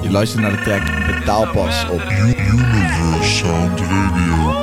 Je 0.00 0.10
luistert 0.10 0.42
naar 0.42 0.50
de 0.50 0.62
track 0.62 0.82
Betaalpas 1.06 1.86
op 1.90 2.02
Universe 2.10 3.30
Sound 3.30 3.80
Radio. 3.80 4.60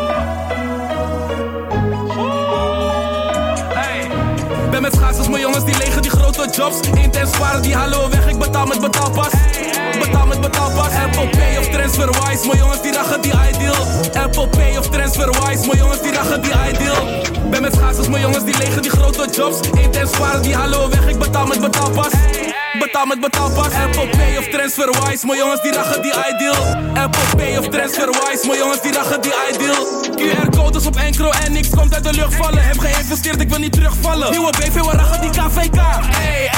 Ben 4.71 4.81
met 4.81 4.93
schaatsers, 4.93 5.27
mijn 5.27 5.41
jongens 5.41 5.65
die 5.65 5.77
legen 5.77 6.01
die 6.01 6.11
grote 6.11 6.49
jobs. 6.51 6.79
Intens 6.89 7.31
sparen 7.31 7.61
die 7.61 7.75
halen 7.75 8.09
weg, 8.09 8.27
ik 8.27 8.37
betaal 8.37 8.65
met 8.65 8.81
betaalpas. 8.81 9.31
Betaal 9.99 10.27
met 10.27 10.41
betaalpas. 10.41 10.93
Apple 10.93 11.29
Pay 11.29 11.57
of 11.57 11.69
TransferWise, 11.69 12.47
mijn 12.47 12.57
jongens 12.57 12.81
die 12.81 12.88
jongens 16.23 16.41
die 16.41 16.53
ideal. 16.73 17.05
Ben 17.49 17.61
met 17.61 17.73
schaatsers, 17.73 18.07
mijn 18.07 18.21
jongens 18.21 18.43
die 18.43 18.57
legen 18.57 18.81
die 18.81 18.91
grote 18.91 19.27
jobs. 19.31 19.59
Intens 19.81 20.11
sparen 20.11 20.41
die 20.41 20.55
halen 20.55 20.89
weg, 20.89 21.07
ik 21.07 21.19
betaal 21.19 21.47
met 21.47 21.61
betaalpas. 21.61 22.11
Betaal 22.79 23.05
met 23.05 23.19
betaalpas. 23.19 23.73
Apple 23.73 24.07
Pay 24.07 24.37
of 24.37 24.47
TransferWise, 24.47 25.25
mijn 25.25 25.37
jongens 25.39 25.61
die 25.61 25.71
rachen 25.71 26.01
die 26.01 26.11
ideal. 26.33 26.75
Apple 26.93 27.35
Pay 27.37 27.57
of 27.57 27.67
TransferWise, 27.67 28.47
mijn 28.47 28.59
jongens 28.59 28.81
die 28.81 28.93
rachen 28.93 29.21
die 29.21 29.33
ideal. 29.53 30.08
QR-codes 30.19 30.85
op 30.85 30.95
enkro 30.95 31.29
en 31.29 31.51
niks 31.51 31.69
komt 31.69 31.93
uit 31.93 32.03
de 32.03 32.13
lucht 32.13 32.35
vallen. 32.35 32.63
Heb 32.63 32.79
geïnvesteerd, 32.79 33.41
ik 33.41 33.49
wil 33.49 33.59
niet 33.59 33.71
terugvallen. 33.71 34.31
Nieuwe 34.31 34.51
BV, 34.51 34.73
we 34.73 34.91
rachen 34.91 35.21
die 35.21 35.29
KVK. 35.29 35.75
Hey. 35.75 36.49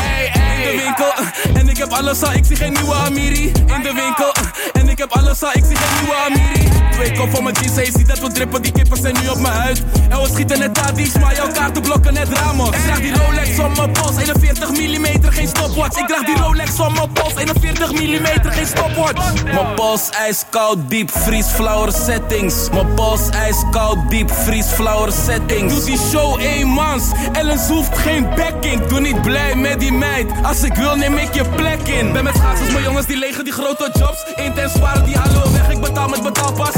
In 0.61 0.77
de 0.77 0.83
winkel, 0.83 1.13
en 1.53 1.69
ik 1.69 1.77
heb 1.77 1.91
alles 1.91 2.23
al, 2.23 2.33
ik 2.33 2.45
zie 2.45 2.55
geen 2.55 2.73
nieuwe 2.73 2.93
Amiri. 2.93 3.45
In 3.45 3.81
de 3.81 3.93
winkel, 3.93 4.33
en 4.73 4.89
ik 4.89 4.97
heb 4.97 5.11
alles 5.11 5.43
al, 5.43 5.49
ik 5.53 5.63
zie 5.67 5.75
geen 5.75 6.03
nieuwe 6.03 6.15
Amiri. 6.25 6.69
Twee 6.91 7.11
kop 7.17 7.29
van 7.31 7.43
mijn 7.43 7.55
jeans, 7.55 7.75
je 7.75 7.91
ziet 7.97 8.07
dat 8.07 8.19
we 8.19 8.31
drippen, 8.31 8.61
die 8.61 8.71
kippen 8.71 8.97
zijn 8.97 9.15
nu 9.21 9.27
op 9.27 9.39
mijn 9.39 9.53
huid. 9.53 9.83
En 10.09 10.21
we 10.21 10.27
schieten 10.31 10.59
net 10.59 10.73
Tadi's, 10.73 11.17
maar 11.19 11.35
jouw 11.35 11.51
kaarten 11.51 11.81
blokken 11.81 12.13
net 12.13 12.27
Ramos. 12.29 12.75
Ik 12.75 12.83
draag 12.83 12.99
die 12.99 13.13
Rolex 13.15 13.59
om 13.59 13.75
mijn 13.75 13.91
pols, 13.91 14.17
41 14.17 14.69
mm, 14.69 15.31
geen 15.31 15.47
stopwatch. 15.47 15.99
Ik 15.99 16.07
draag 16.07 16.25
die 16.25 16.37
Rolex 16.37 16.79
om 16.79 16.93
mijn 16.93 17.11
pols, 17.11 17.35
41 17.35 17.91
mm, 17.91 18.51
geen 18.51 18.67
stopwatch. 18.67 19.43
Mijn 19.43 19.73
pols 19.75 20.09
ijskoud, 20.09 20.77
diep, 20.87 21.11
vries, 21.11 21.45
flower 21.45 21.91
settings. 22.05 22.69
Mijn 22.71 22.93
pols 22.93 23.29
ijskoud, 23.51 24.09
diep, 24.09 24.31
vries, 24.31 24.65
flower 24.65 25.11
settings. 25.11 25.73
Doe 25.73 25.83
die 25.83 25.99
show 26.09 26.39
eenmans, 26.39 27.03
Ellen 27.31 27.59
hoeft 27.67 27.97
geen 27.97 28.29
backing. 28.35 28.85
Doe 28.85 28.99
niet 28.99 29.21
blij 29.21 29.55
met 29.55 29.79
die 29.79 29.91
meid, 29.91 30.31
als 30.43 30.63
ik 30.63 30.73
wil 30.73 30.95
neem 30.95 31.17
ik 31.17 31.33
je 31.33 31.45
plek 31.55 31.87
in. 31.87 32.11
Ben 32.11 32.23
met 32.23 32.35
schaatsers, 32.35 32.71
mijn 32.71 32.83
jongens 32.83 33.05
die 33.05 33.17
legen 33.17 33.43
die 33.43 33.53
grote 33.53 33.89
jobs. 33.93 34.23
Intens 34.35 34.79
waren 34.79 35.05
die 35.05 35.17
hallo 35.17 35.51
weg, 35.51 35.69
ik 35.69 35.81
betaal 35.81 36.07
met 36.09 36.23
betaalpas. 36.23 36.73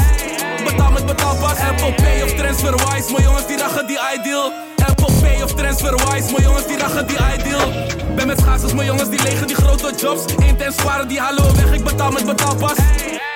Betaal 0.64 0.90
met 0.90 1.06
betaalpas, 1.06 1.58
Apple 1.58 1.94
Pay 1.94 2.22
of 2.22 2.34
TransferWise. 2.34 3.12
Mijn 3.12 3.22
jongens 3.22 3.46
die 3.46 3.56
rachen 3.58 3.86
die 3.86 3.98
ideal. 4.18 4.52
Apple 4.86 5.12
Pay 5.20 5.42
of 5.42 5.54
TransferWise, 5.54 6.32
mijn 6.32 6.42
jongens 6.42 6.66
die 6.66 6.78
rachen 6.78 7.06
die 7.06 7.16
ideal. 7.38 7.68
Ben 8.16 8.26
met 8.26 8.40
schaatsers, 8.40 8.72
mijn 8.72 8.86
jongens 8.86 9.08
die 9.08 9.22
legen 9.22 9.46
die 9.46 9.56
grote 9.56 9.92
jobs. 10.00 10.24
Intens 10.46 10.82
waren 10.82 11.08
die 11.08 11.20
hallo 11.20 11.54
weg, 11.54 11.72
ik 11.72 11.84
betaal 11.84 12.10
met 12.10 12.26
betaalpas. 12.26 12.76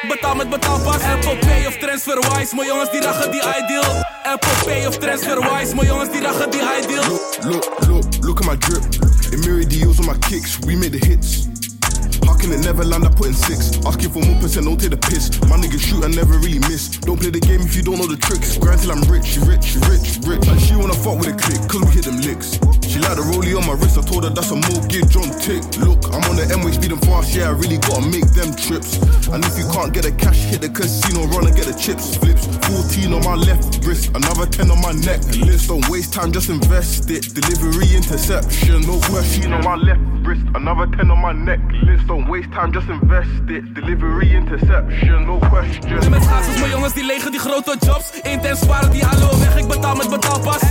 Betaal 0.08 0.34
met 0.34 0.50
betaalpas, 0.50 1.02
Apple 1.02 1.36
Pay 1.36 1.66
of 1.66 1.76
TransferWise. 1.76 2.54
Mijn 2.54 2.66
jongens 2.68 2.90
die 2.90 3.00
rachen 3.00 3.30
die 3.30 3.40
ideal. 3.40 4.04
Apple 4.22 4.64
Pay 4.64 4.86
of 4.86 4.98
TransferWise, 4.98 5.74
mijn 5.74 5.86
jongens 5.86 6.10
die 6.10 6.20
rachen 6.20 6.50
die 6.50 6.60
ideal. 6.82 7.04
Look, 7.42 7.86
look, 7.86 8.04
look 8.20 8.40
at 8.40 8.46
my 8.46 8.56
drip. 8.56 8.84
In 9.32 9.40
mirror 9.40 9.68
deals 9.68 9.98
on 9.98 10.06
my 10.06 10.18
kicks, 10.18 10.58
we 10.58 10.76
made 10.76 10.98
the 10.98 11.06
hits. 11.06 11.57
Hucking 12.38 12.54
it 12.54 12.64
never 12.64 12.84
land, 12.84 13.04
I 13.04 13.10
put 13.10 13.26
in 13.26 13.34
six. 13.34 13.84
Asking 13.84 14.10
for 14.10 14.22
more 14.22 14.38
percent, 14.40 14.66
don't 14.66 14.78
take 14.78 14.90
the 14.90 14.96
piss. 14.96 15.26
My 15.50 15.58
niggas 15.58 15.82
shoot 15.82 16.04
and 16.04 16.14
never 16.14 16.38
really 16.38 16.60
miss. 16.70 16.86
Don't 17.02 17.18
play 17.18 17.30
the 17.30 17.40
game 17.40 17.62
if 17.62 17.74
you 17.74 17.82
don't 17.82 17.98
know 17.98 18.06
the 18.06 18.16
tricks. 18.16 18.56
Grind 18.58 18.78
till 18.80 18.92
I'm 18.92 19.02
rich, 19.10 19.42
rich, 19.42 19.74
rich, 19.90 20.22
rich. 20.22 20.46
And 20.46 20.60
she 20.62 20.76
wanna 20.76 20.94
fuck 20.94 21.18
with 21.18 21.34
a 21.34 21.36
click, 21.36 21.58
cause 21.66 21.82
we 21.82 21.98
hit 21.98 22.06
them 22.06 22.22
licks. 22.22 22.62
She 22.86 23.02
like 23.02 23.18
the 23.18 23.26
rollie 23.26 23.58
on 23.58 23.66
my 23.66 23.74
wrist, 23.74 23.98
I 23.98 24.02
told 24.06 24.22
her 24.22 24.30
that's 24.30 24.54
a 24.54 24.56
mortgage 24.56 25.18
on 25.18 25.34
tick. 25.42 25.66
Look, 25.82 26.14
I'm 26.14 26.22
on 26.30 26.38
the 26.38 26.46
M-way 26.46 26.72
speeding 26.72 27.02
fast, 27.02 27.34
yeah, 27.34 27.50
I 27.50 27.58
really 27.58 27.82
gotta 27.82 28.06
make 28.06 28.30
them 28.38 28.54
trips. 28.54 29.02
And 29.34 29.42
if 29.42 29.58
you 29.58 29.66
can't 29.74 29.90
get 29.90 30.06
the 30.06 30.14
cash, 30.14 30.38
hit 30.46 30.62
the 30.62 30.70
casino, 30.70 31.26
run 31.34 31.50
and 31.50 31.56
get 31.58 31.66
the 31.66 31.74
chips. 31.74 32.14
Flips, 32.16 32.46
14 32.70 33.18
on 33.18 33.22
my 33.26 33.34
left 33.34 33.82
wrist, 33.82 34.14
another 34.14 34.46
10 34.46 34.70
on 34.70 34.78
my 34.78 34.94
neck. 34.94 35.26
List, 35.42 35.68
don't 35.74 35.82
waste 35.90 36.14
time, 36.14 36.30
just 36.30 36.48
invest 36.48 37.10
it. 37.10 37.34
Delivery 37.34 37.98
interception, 37.98 38.86
no 38.86 39.02
question 39.10 39.52
on 39.52 39.64
my 39.64 39.74
left 39.74 40.00
wrist, 40.22 40.46
another 40.54 40.86
10 40.86 41.10
on 41.10 41.18
my 41.18 41.32
neck. 41.32 41.60
List, 41.82 42.06
don't 42.06 42.27
waste 42.28 42.50
time, 42.52 42.70
just 42.70 42.88
invest 42.88 43.48
it. 43.48 43.74
Delivery 43.74 44.34
interception, 44.34 45.24
no 45.26 45.38
question. 45.38 45.98
Ben 46.00 46.10
met 46.10 46.22
schaatsers, 46.22 46.58
mijn 46.58 46.70
jongens 46.70 46.92
die 46.92 47.04
legen 47.04 47.30
die 47.30 47.40
grote 47.40 47.76
jobs. 47.80 48.10
Intens 48.22 48.66
waren 48.66 48.90
die 48.90 49.04
hallo 49.04 49.38
weg, 49.38 49.56
ik 49.56 49.68
betaal 49.68 49.94
met 49.96 50.10
betaalpas. 50.10 50.62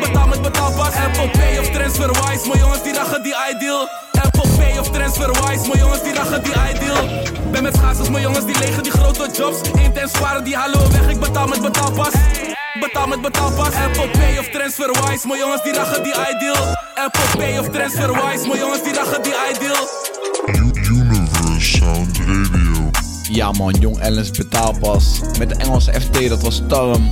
Betaal 0.00 0.28
met 0.28 0.42
betaalpas, 0.42 0.94
Apple 0.94 1.30
Pay 1.30 1.58
of 1.58 1.70
TransferWise. 1.70 2.48
Mijn 2.48 2.58
jongens 2.58 2.82
die 2.82 2.94
rachen 2.94 3.22
die 3.22 3.34
ideal. 3.54 3.88
Apple 4.22 4.48
Pay 4.56 4.78
of 4.78 4.90
TransferWise, 4.90 5.68
mijn 5.68 5.78
jongens 5.78 6.02
die 6.02 6.14
rachen 6.14 6.42
die 6.42 6.52
ideal. 6.74 7.04
Ben 7.50 7.62
met 7.62 7.76
schaatsers, 7.76 8.08
mijn 8.08 8.22
jongens 8.22 8.44
die 8.44 8.58
legen 8.58 8.82
die 8.82 8.92
grote 8.92 9.28
jobs. 9.36 9.60
Intens 9.70 10.18
waren 10.18 10.44
die 10.44 10.56
hallo 10.56 10.90
weg, 10.90 11.08
ik 11.08 11.20
betaal 11.20 11.46
met 11.46 11.62
betaalpas. 11.62 12.12
Betaal 12.80 13.06
met 13.06 13.20
betaalpas, 13.20 13.74
Apple 13.74 14.08
Pay 14.08 14.38
of 14.38 14.48
TransferWise. 14.48 15.26
Mijn 15.26 15.40
jongens 15.40 15.62
die 15.62 15.72
rachen 15.72 16.02
die 16.02 16.12
ideal. 16.12 16.76
Apple 16.94 17.36
Pay 17.36 17.58
of 17.58 17.68
TransferWise, 17.68 18.46
mijn 18.46 18.58
jongens 18.58 18.82
die 18.82 18.94
rachen 18.94 19.22
die 19.22 19.34
ideal. 19.54 20.18
Ja 23.32 23.52
man, 23.52 23.74
Jong 23.80 23.98
Ellens 23.98 24.30
betaalpas. 24.30 25.20
Met 25.38 25.48
de 25.48 25.54
Engelse 25.54 25.92
FT, 26.00 26.28
dat 26.28 26.42
was 26.42 26.54
Storm. 26.54 27.10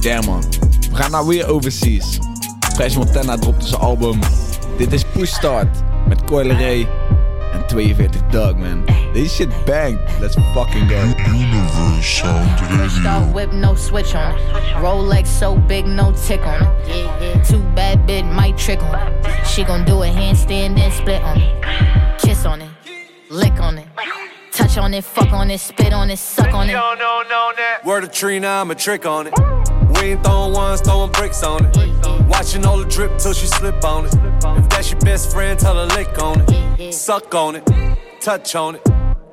Damn 0.00 0.26
man. 0.26 0.42
We 0.90 0.96
gaan 0.96 1.10
nou 1.10 1.26
weer 1.26 1.48
overseas. 1.48 2.18
Fresh 2.74 2.96
Montana 2.96 3.36
dropte 3.36 3.66
zijn 3.66 3.80
album. 3.80 4.18
Dit 4.76 4.92
is 4.92 5.04
Push 5.04 5.32
Start. 5.32 5.68
Met 6.08 6.24
Coyle 6.24 6.52
Ray 6.52 6.88
en 7.52 7.62
42 7.66 8.20
Doug 8.30 8.56
man. 8.56 8.84
Deze 9.12 9.34
shit 9.34 9.64
bang. 9.64 9.98
Let's 10.20 10.36
fucking 10.54 10.90
go. 10.90 11.30
Universe 11.30 12.02
Sound 12.02 12.60
Radio. 12.60 13.10
out 13.10 13.32
whip, 13.34 13.52
no 13.52 13.74
switch 13.74 14.14
on. 14.14 14.34
Rolex 14.82 15.26
so 15.38 15.56
big, 15.66 15.86
no 15.86 16.12
tick 16.26 16.40
on. 16.46 16.68
Too 17.48 17.62
bad 17.74 18.06
bit 18.06 18.24
might 18.24 18.56
trick 18.56 18.82
on. 18.82 19.12
She 19.44 19.64
gon' 19.64 19.84
do 19.84 20.02
a 20.02 20.06
handstand 20.06 20.76
then 20.76 20.90
split 20.90 21.22
on 21.22 21.36
it. 21.36 21.64
Kiss 22.18 22.46
on 22.46 22.60
it, 22.60 22.70
lick 23.30 23.60
on 23.60 23.78
it. 23.78 24.17
Touch 24.58 24.76
on 24.76 24.92
it, 24.92 25.04
fuck 25.04 25.32
on 25.32 25.52
it, 25.52 25.60
spit 25.60 25.92
on 25.92 26.10
it, 26.10 26.18
suck 26.18 26.52
on 26.52 26.68
it. 26.68 26.76
Word 27.84 28.02
of 28.02 28.10
tree, 28.10 28.40
now 28.40 28.60
I'm 28.60 28.72
a 28.72 28.74
trick 28.74 29.06
on 29.06 29.28
it. 29.28 29.34
We 29.90 30.08
ain't 30.08 30.24
throwing 30.24 30.52
ones, 30.52 30.80
throwing 30.80 31.12
bricks 31.12 31.44
on 31.44 31.66
it. 31.66 31.76
Watching 32.26 32.66
all 32.66 32.76
the 32.76 32.84
drip 32.84 33.18
till 33.18 33.34
she 33.34 33.46
slip 33.46 33.84
on 33.84 34.06
it. 34.06 34.14
If 34.14 34.68
that's 34.68 34.90
your 34.90 34.98
best 34.98 35.30
friend, 35.30 35.56
tell 35.56 35.76
her 35.76 35.86
lick 35.94 36.20
on 36.20 36.40
it. 36.48 36.92
Suck 36.92 37.32
on 37.36 37.54
it, 37.54 37.64
touch 38.20 38.56
on 38.56 38.74
it. 38.74 38.87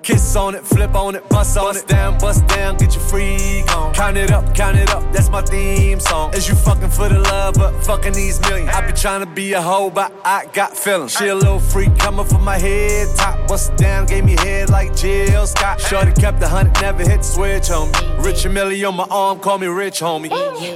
Kiss 0.06 0.36
on 0.36 0.54
it, 0.54 0.64
flip 0.64 0.94
on 0.94 1.16
it, 1.16 1.28
bust 1.30 1.58
on 1.58 1.76
it. 1.76 1.88
down, 1.88 2.16
bust 2.20 2.46
down, 2.46 2.78
get 2.78 2.94
your 2.94 3.04
freak 3.06 3.76
on. 3.76 3.92
Count 3.92 4.18
it 4.18 4.30
up, 4.30 4.54
count 4.54 4.78
it 4.78 4.92
up, 4.92 5.02
that's 5.12 5.30
my 5.30 5.42
theme 5.42 6.00
song. 6.00 6.32
Is 6.36 6.48
you 6.48 6.54
fucking 6.54 6.92
for 6.92 7.10
the 7.10 7.20
love, 7.20 7.56
but 7.56 7.74
fucking 7.84 8.14
these 8.14 8.40
millions. 8.42 8.70
I 8.70 8.86
be 8.86 8.94
trying 8.94 9.22
to 9.22 9.26
be 9.26 9.54
a 9.54 9.62
hoe, 9.64 9.90
but 9.90 10.14
I 10.24 10.46
got 10.54 10.78
feelings. 10.78 11.14
She 11.14 11.30
a 11.30 11.34
little 11.34 11.60
freak 11.60 11.98
coming 11.98 12.24
from 12.24 12.44
my 12.44 12.60
head 12.60 13.08
top. 13.16 13.48
Bust 13.48 13.76
down, 13.78 14.06
gave 14.06 14.26
me 14.26 14.34
head 14.34 14.70
like 14.70 14.96
Jill 14.96 15.48
Scott. 15.48 15.82
Shorty 15.82 16.12
kept 16.12 16.40
the 16.40 16.48
hundred, 16.48 16.80
never 16.82 17.02
hit 17.02 17.18
the 17.18 17.24
switch 17.24 17.72
on 17.72 17.90
me. 17.90 18.24
Rich 18.24 18.46
and 18.46 18.54
Millie 18.54 18.86
on 18.86 18.96
my 18.96 19.08
arm, 19.10 19.40
call 19.40 19.58
me 19.58 19.66
rich 19.66 20.02
homie. 20.02 20.30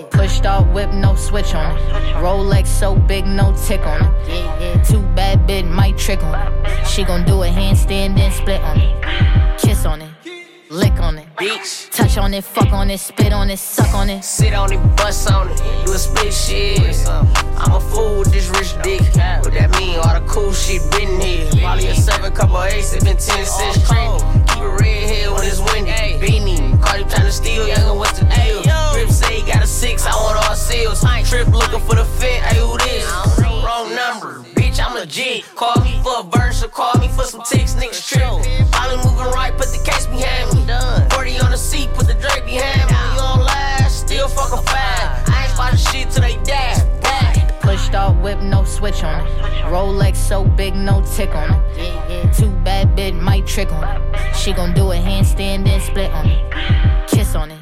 Pushed 0.09 0.47
out 0.47 0.67
whip, 0.73 0.91
no 0.91 1.13
switch 1.13 1.53
on 1.53 1.77
it. 1.77 1.81
Rolex 2.15 2.65
so 2.65 2.95
big, 2.95 3.27
no 3.27 3.55
tick 3.67 3.81
on 3.81 4.11
it. 4.25 4.83
Too 4.87 5.03
bad 5.13 5.45
bit 5.45 5.67
might 5.67 5.99
trick 5.99 6.23
on 6.23 6.51
it. 6.51 6.87
She 6.87 7.03
gon' 7.03 7.25
do 7.25 7.43
a 7.43 7.47
handstand 7.47 8.17
then 8.17 8.31
split 8.31 8.61
on 8.61 8.79
it. 8.79 9.18
Kiss 9.57 9.85
on 9.85 10.01
it, 10.01 10.11
lick 10.69 10.99
on 10.99 11.17
it. 11.17 11.27
Bitch. 11.37 11.89
Touch 11.91 12.17
on 12.17 12.33
it, 12.33 12.43
fuck 12.43 12.71
on 12.73 12.89
it, 12.89 12.99
spit 12.99 13.33
on 13.33 13.49
it, 13.49 13.57
suck 13.57 13.93
on 13.93 14.09
it. 14.09 14.23
Sit 14.23 14.53
on 14.53 14.71
it, 14.73 14.79
bust 14.95 15.31
on 15.31 15.49
it, 15.49 15.57
do 15.85 15.93
a 15.93 15.97
split 15.97 16.33
shit. 16.33 17.07
I'm 17.07 17.73
a 17.73 17.79
fool 17.79 18.19
with 18.19 18.31
this 18.31 18.47
rich 18.49 18.73
dick. 18.83 19.01
What 19.43 19.53
that 19.53 19.71
mean? 19.79 19.99
All 19.99 20.19
the 20.19 20.25
cool 20.27 20.53
shit 20.53 20.81
been 20.91 21.19
here. 21.19 21.49
Probably 21.61 21.87
a 21.87 21.95
seven, 21.95 22.33
couple 22.33 22.63
eights, 22.63 22.93
it 22.93 23.03
been 23.03 23.17
ten 23.17 23.45
cents 23.45 23.83
straight. 23.83 24.21
Keep 24.47 24.63
it 24.63 24.81
red 24.81 25.09
here 25.09 25.33
when 25.33 25.45
it's 25.45 25.59
windy. 25.59 26.19
Beanie, 26.19 26.81
Cardi 26.81 27.03
tryna 27.03 27.31
steal, 27.31 27.65
youngin', 27.65 27.97
what's 27.97 28.19
the 28.19 28.25
deal? 28.25 28.78
On 49.19 49.27
it. 49.27 49.63
Rolex 49.65 50.15
so 50.15 50.43
big, 50.43 50.75
no 50.75 51.01
tick 51.15 51.35
on 51.35 51.49
it. 51.75 52.33
Too 52.33 52.49
bad 52.63 52.95
bit 52.95 53.13
might 53.13 53.45
trick 53.45 53.71
on 53.71 53.83
it. 53.83 54.35
She 54.35 54.53
gon' 54.53 54.73
do 54.73 54.91
a 54.91 54.95
handstand 54.95 55.65
then 55.65 55.81
split 55.81 56.11
on 56.11 56.27
it. 56.27 57.07
Kiss 57.09 57.35
on 57.35 57.51
it, 57.51 57.59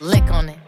lick 0.00 0.30
on 0.30 0.48
it. 0.48 0.58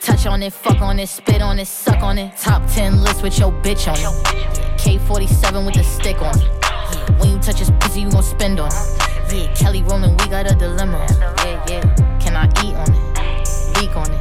Touch 0.00 0.26
on 0.26 0.42
it, 0.42 0.52
fuck 0.52 0.80
on 0.80 0.98
it, 0.98 1.08
spit 1.08 1.42
on 1.42 1.58
it, 1.58 1.66
suck 1.66 2.02
on 2.02 2.18
it. 2.18 2.36
Top 2.36 2.62
10 2.70 3.02
list 3.02 3.22
with 3.22 3.38
your 3.38 3.52
bitch 3.52 3.88
on 3.88 3.98
it. 3.98 4.78
K47 4.78 5.66
with 5.66 5.74
the 5.74 5.84
stick 5.84 6.22
on 6.22 6.38
it. 6.38 7.20
When 7.20 7.30
you 7.30 7.38
touch 7.38 7.58
his 7.58 7.70
pussy, 7.80 8.02
you 8.02 8.10
gon' 8.10 8.22
spend 8.22 8.60
on 8.60 8.68
it. 8.68 9.08
Yeah, 9.32 9.52
Kelly 9.54 9.82
rolling, 9.82 10.16
we 10.16 10.28
got 10.28 10.50
a 10.50 10.54
dilemma. 10.54 11.04
Yeah, 11.44 11.64
yeah. 11.68 12.18
Can 12.18 12.34
I 12.36 12.46
eat 12.64 12.74
on 12.74 12.88
it? 12.90 13.48
Leak 13.76 13.94
on 13.96 14.10
it? 14.10 14.20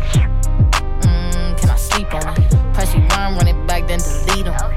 Mm, 1.02 1.58
can 1.58 1.70
I 1.70 1.76
sleep 1.78 2.14
on 2.14 2.28
it? 2.28 2.74
Press 2.74 2.94
rewind, 2.94 3.38
run 3.38 3.48
it 3.48 3.68
back, 3.68 3.88
then 3.88 4.00
delete 4.00 4.46
them. 4.46 4.54
Yeah, 4.54 4.77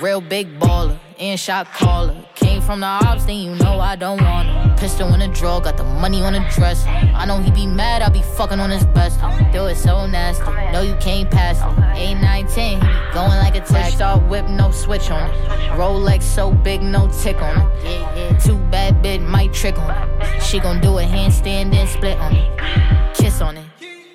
real 0.00 0.20
big 0.20 0.58
baller, 0.58 0.98
in 1.18 1.36
shot 1.36 1.66
caller. 1.72 2.24
Came 2.34 2.60
from 2.60 2.80
the 2.80 2.86
ops, 2.86 3.24
then 3.24 3.36
you 3.36 3.54
know 3.56 3.80
I 3.80 3.96
don't 3.96 4.22
want 4.22 4.48
him. 4.48 4.76
Pistol 4.76 5.12
in 5.14 5.20
the 5.20 5.28
drawer, 5.28 5.60
got 5.60 5.76
the 5.76 5.84
money 5.84 6.22
on 6.22 6.34
the 6.34 6.40
dresser. 6.54 6.88
I 6.88 7.24
know 7.24 7.38
he 7.38 7.50
be 7.50 7.66
mad, 7.66 8.02
I 8.02 8.08
be 8.08 8.22
fucking 8.22 8.60
on 8.60 8.70
his 8.70 8.84
best. 8.86 9.20
Do 9.52 9.66
it 9.66 9.76
so 9.76 10.06
nasty, 10.06 10.44
no 10.72 10.82
you 10.82 10.94
can't 10.96 11.30
pass 11.30 11.58
it. 11.58 11.98
8, 11.98 12.14
9, 12.14 12.46
10, 12.46 12.80
he 12.80 12.86
be 12.86 12.92
going 13.14 13.38
like 13.38 13.56
a 13.56 13.60
tax. 13.60 13.94
Start 13.94 14.22
whip, 14.28 14.46
no 14.48 14.70
switch 14.70 15.10
on 15.10 15.30
it. 15.30 15.36
Rolex 15.72 16.22
so 16.22 16.52
big, 16.52 16.82
no 16.82 17.08
tick 17.22 17.40
on 17.40 17.70
it. 17.84 18.40
Too 18.40 18.58
bad 18.70 19.02
bit 19.02 19.22
might 19.22 19.52
trick 19.52 19.78
on 19.78 19.90
it. 19.90 20.42
She 20.42 20.60
gon' 20.60 20.80
do 20.80 20.98
a 20.98 21.02
handstand 21.02 21.72
then 21.72 21.86
split 21.86 22.18
on 22.18 22.34
it. 22.34 23.14
Kiss 23.14 23.40
on 23.40 23.56
it, 23.56 23.66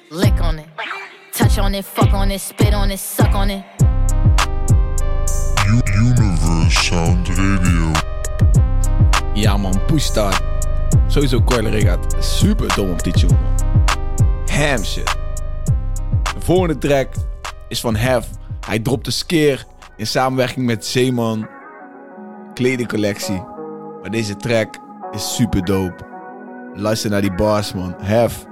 lick 0.09 0.39
on 0.41 0.59
it. 0.59 0.67
Touch 1.33 1.57
on 1.57 1.73
it, 1.73 1.85
fuck 1.85 2.13
on 2.13 2.29
it, 2.29 2.39
spit 2.39 2.73
on 2.73 2.91
it, 2.91 2.99
suck 2.99 3.33
on 3.33 3.49
it. 3.49 3.63
Universe 5.71 6.83
Sound 6.83 7.27
Radio. 7.27 7.91
Ja 9.33 9.57
man, 9.57 9.85
Push 9.85 10.03
Start. 10.03 10.41
Sowieso 11.07 11.41
Coileray 11.43 11.81
gaat 11.81 12.15
super 12.19 12.75
dom 12.75 12.89
op 12.89 13.03
die 13.03 13.13
tune. 13.13 13.37
Ham 14.45 14.83
shit. 14.83 15.15
De 16.23 16.39
volgende 16.39 16.77
track 16.77 17.13
is 17.67 17.79
van 17.79 17.95
Hef. 17.95 18.27
Hij 18.65 18.79
dropt 18.79 19.05
de 19.05 19.11
skeer 19.11 19.65
in 19.97 20.07
samenwerking 20.07 20.65
met 20.65 20.85
Zeeman. 20.85 21.47
Kledingcollectie. 22.53 23.43
Maar 24.01 24.11
deze 24.11 24.35
track 24.35 24.77
is 25.11 25.35
super 25.35 25.65
dope. 25.65 26.03
Luister 26.73 27.09
naar 27.09 27.21
die 27.21 27.33
bars 27.35 27.73
man. 27.73 27.95
Hef. 28.01 28.45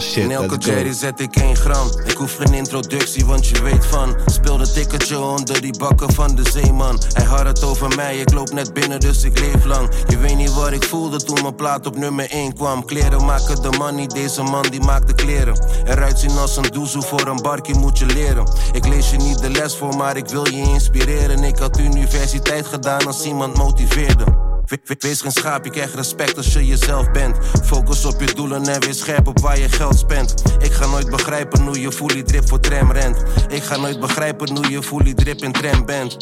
Shit. 0.00 0.24
In 0.24 0.30
elke 0.30 0.56
cherry 0.58 0.92
zet 0.92 1.20
ik 1.20 1.36
één 1.36 1.56
gram. 1.56 1.88
Ik 2.06 2.16
hoef 2.16 2.36
geen 2.36 2.54
introductie, 2.54 3.26
want 3.26 3.46
je 3.46 3.62
weet 3.62 3.86
van. 3.86 4.16
Speel 4.26 4.56
de 4.56 4.72
ticketje 4.72 5.18
onder 5.18 5.60
die 5.60 5.78
bakken 5.78 6.12
van 6.12 6.34
de 6.34 6.50
zeeman. 6.50 7.00
Hij 7.12 7.24
had 7.24 7.46
het 7.46 7.62
over 7.62 7.94
mij, 7.96 8.18
ik 8.18 8.32
loop 8.32 8.52
net 8.52 8.72
binnen, 8.72 9.00
dus 9.00 9.22
ik 9.22 9.38
leef 9.38 9.64
lang. 9.64 9.88
Je 10.08 10.18
weet 10.18 10.36
niet 10.36 10.54
wat 10.54 10.72
ik 10.72 10.84
voelde 10.84 11.24
toen 11.24 11.42
mijn 11.42 11.54
plaat 11.54 11.86
op 11.86 11.96
nummer 11.96 12.30
1 12.30 12.54
kwam. 12.54 12.84
Kleren 12.84 13.24
maken 13.24 13.62
de 13.62 13.70
money, 13.78 14.06
deze 14.06 14.42
man 14.42 14.62
die 14.62 14.80
maakt 14.80 15.06
de 15.06 15.14
kleren. 15.14 15.66
Eruit 15.84 16.18
zien 16.18 16.38
als 16.38 16.56
een 16.56 16.70
doezoe 16.72 17.02
voor 17.02 17.26
een 17.26 17.42
barkie 17.42 17.78
moet 17.78 17.98
je 17.98 18.06
leren. 18.06 18.48
Ik 18.72 18.86
lees 18.86 19.10
je 19.10 19.16
niet 19.16 19.38
de 19.38 19.50
les 19.50 19.76
voor, 19.76 19.96
maar 19.96 20.16
ik 20.16 20.28
wil 20.28 20.48
je 20.48 20.56
inspireren. 20.56 21.42
Ik 21.42 21.58
had 21.58 21.78
universiteit 21.78 22.66
gedaan 22.66 23.06
als 23.06 23.24
iemand 23.24 23.56
motiveerde. 23.56 24.43
We- 24.66 24.78
we- 24.84 24.96
Wees 24.98 25.20
geen 25.20 25.30
schaap, 25.32 25.64
je 25.64 25.70
krijgt 25.70 25.94
respect 25.94 26.36
als 26.36 26.52
je 26.52 26.66
jezelf 26.66 27.10
bent. 27.10 27.36
Focus 27.64 28.04
op 28.04 28.20
je 28.20 28.34
doelen 28.34 28.66
en 28.68 28.80
wees 28.80 28.98
scherp 28.98 29.26
op 29.28 29.40
waar 29.40 29.58
je 29.58 29.68
geld 29.68 29.98
spendt. 29.98 30.42
Ik 30.58 30.72
ga 30.72 30.86
nooit 30.86 31.10
begrijpen 31.10 31.62
hoe 31.62 31.80
je 31.80 31.92
fully 31.92 32.22
drip 32.22 32.48
voor 32.48 32.60
tram 32.60 32.92
rent. 32.92 33.22
Ik 33.48 33.62
ga 33.62 33.76
nooit 33.76 34.00
begrijpen 34.00 34.56
hoe 34.56 34.70
je 34.70 34.82
fully 34.82 35.14
drip 35.14 35.42
in 35.42 35.52
tram 35.52 35.84
bent. 35.86 36.16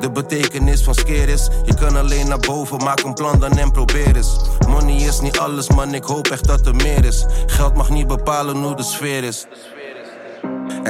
De 0.00 0.10
betekenis 0.12 0.82
van 0.82 0.94
skeer 0.94 1.28
is, 1.28 1.48
je 1.64 1.74
kan 1.74 1.96
alleen 1.96 2.28
naar 2.28 2.38
boven, 2.38 2.76
maak 2.84 3.00
een 3.02 3.14
plan 3.14 3.40
dan 3.40 3.58
en 3.58 3.70
probeer 3.70 4.16
eens. 4.16 4.36
Money 4.68 4.96
is 4.96 5.20
niet 5.20 5.38
alles, 5.38 5.68
man, 5.70 5.94
ik 5.94 6.04
hoop 6.04 6.26
echt 6.26 6.46
dat 6.46 6.66
er 6.66 6.74
meer 6.74 7.04
is. 7.04 7.24
Geld 7.46 7.74
mag 7.76 7.90
niet 7.90 8.06
bepalen 8.06 8.56
hoe 8.56 8.76
de 8.76 8.82
sfeer 8.82 9.24
is. 9.24 9.46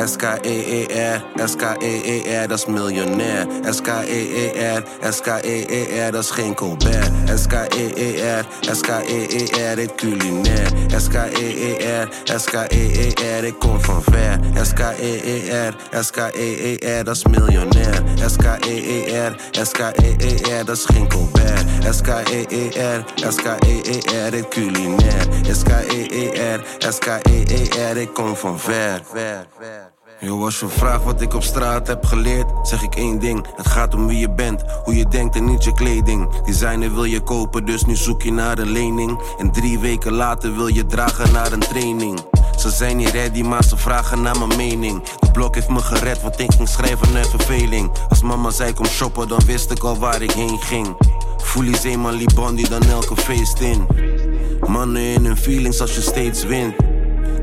S-K-E-E-R, 0.04 1.24
S-K-E-E-R, 1.44 2.48
dat 2.48 2.58
is 2.58 2.66
miljonair. 2.66 3.46
S-K-E-E-R, 3.70 4.82
S-K-E-E-R, 5.10 6.12
dat 6.12 6.22
is 6.24 6.30
geen 6.30 6.54
Colbert. 6.54 7.10
S-K-E-E-R, 7.34 8.46
S-K-E-E-R, 8.60 9.78
ik 9.78 9.94
culinair. 9.96 10.68
S-K-E-E-R, 10.96 12.08
S-K-E-E-R, 12.24 13.44
ik 13.44 13.58
kom 13.58 13.80
van 13.80 14.02
ver. 14.02 14.38
S-K-E-E-R, 14.62 15.74
S-K-E-E-R, 15.90 17.04
dat 17.04 17.16
is 17.16 17.24
miljonair. 17.24 18.02
S-K-E-E-R, 18.26 19.36
S-K-E-E-R, 19.50 20.64
dat 20.64 20.76
is 20.76 20.84
geen 20.84 21.08
Colbert. 21.08 21.64
S-K-E-E-R, 21.90 23.04
S-K-E-E-R, 23.14 24.34
ik 24.34 24.48
culinair. 24.48 25.26
S-K-E-E-R, 25.50 26.64
S-K-E-E-R, 26.78 27.96
ik 27.96 28.14
kom 28.14 28.36
van 28.36 28.58
ver. 28.58 29.00
Yo, 30.20 30.44
als 30.44 30.60
je 30.60 30.68
vraagt 30.68 31.04
wat 31.04 31.20
ik 31.20 31.34
op 31.34 31.42
straat 31.42 31.86
heb 31.86 32.04
geleerd, 32.04 32.68
zeg 32.68 32.82
ik 32.82 32.94
één 32.94 33.18
ding. 33.18 33.46
Het 33.56 33.66
gaat 33.66 33.94
om 33.94 34.06
wie 34.06 34.18
je 34.18 34.30
bent, 34.30 34.62
hoe 34.84 34.96
je 34.96 35.08
denkt 35.08 35.36
en 35.36 35.44
niet 35.44 35.64
je 35.64 35.72
kleding. 35.72 36.42
Designer 36.44 36.94
wil 36.94 37.04
je 37.04 37.20
kopen, 37.20 37.64
dus 37.64 37.84
nu 37.84 37.96
zoek 37.96 38.22
je 38.22 38.32
naar 38.32 38.58
een 38.58 38.70
lening. 38.70 39.20
En 39.38 39.52
drie 39.52 39.78
weken 39.78 40.12
later 40.12 40.56
wil 40.56 40.66
je 40.66 40.86
dragen 40.86 41.32
naar 41.32 41.52
een 41.52 41.60
training. 41.60 42.20
Ze 42.58 42.70
zijn 42.70 42.96
niet 42.96 43.08
ready, 43.08 43.42
maar 43.42 43.64
ze 43.64 43.76
vragen 43.76 44.22
naar 44.22 44.38
mijn 44.38 44.56
mening. 44.56 45.02
De 45.02 45.30
blok 45.30 45.54
heeft 45.54 45.68
me 45.68 45.80
gered, 45.80 46.22
want 46.22 46.40
ik 46.40 46.52
ging 46.52 46.68
schrijven 46.68 47.16
uit 47.16 47.28
verveling. 47.28 47.90
Als 48.08 48.22
mama 48.22 48.50
zei 48.50 48.72
kom 48.72 48.86
shoppen, 48.86 49.28
dan 49.28 49.40
wist 49.46 49.70
ik 49.70 49.82
al 49.82 49.98
waar 49.98 50.22
ik 50.22 50.32
heen 50.32 50.58
ging. 50.58 50.96
Fully 51.36 51.74
Zeeman 51.74 52.14
liep 52.14 52.34
Bondi 52.34 52.68
dan 52.68 52.82
elke 52.82 53.16
feest 53.16 53.60
in. 53.60 53.86
Mannen 54.66 55.02
in 55.02 55.24
hun 55.24 55.36
feelings 55.36 55.80
als 55.80 55.94
je 55.94 56.00
steeds 56.00 56.44
wint. 56.44 56.85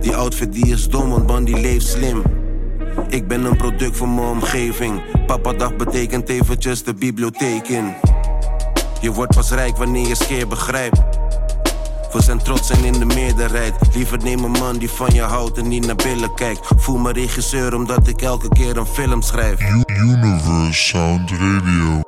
Die 0.03 0.15
outfit 0.15 0.53
die 0.53 0.67
is 0.67 0.89
dom, 0.89 1.10
want 1.10 1.25
Bandy 1.25 1.53
leeft 1.53 1.88
slim. 1.88 2.24
Ik 3.07 3.27
ben 3.27 3.43
een 3.43 3.57
product 3.57 3.98
van 3.98 4.15
mijn 4.15 4.27
omgeving. 4.27 5.01
Papa 5.25 5.53
dag 5.53 5.75
betekent 5.75 6.29
eventjes 6.29 6.83
de 6.83 6.93
bibliotheek 6.93 7.67
in. 7.67 7.93
Je 9.01 9.12
wordt 9.12 9.36
pas 9.36 9.51
rijk 9.51 9.77
wanneer 9.77 10.07
je 10.07 10.15
skeer 10.15 10.48
begrijpt. 10.48 11.01
We 12.11 12.22
zijn 12.22 12.37
trots 12.37 12.70
en 12.70 12.83
in 12.83 12.94
de 12.94 13.05
meerderheid. 13.05 13.74
Liever 13.96 14.18
neem 14.18 14.44
een 14.44 14.51
man 14.51 14.77
die 14.77 14.89
van 14.89 15.13
je 15.13 15.22
houdt 15.22 15.57
en 15.57 15.68
niet 15.68 15.85
naar 15.85 15.96
billen 15.96 16.35
kijkt. 16.35 16.68
Voel 16.75 16.98
me 16.98 17.11
regisseur 17.11 17.75
omdat 17.75 18.07
ik 18.07 18.22
elke 18.22 18.50
keer 18.50 18.77
een 18.77 18.85
film 18.85 19.22
schrijf. 19.22 19.59
Universe 19.85 20.83
Sound 20.83 21.31
Radio. 21.31 22.01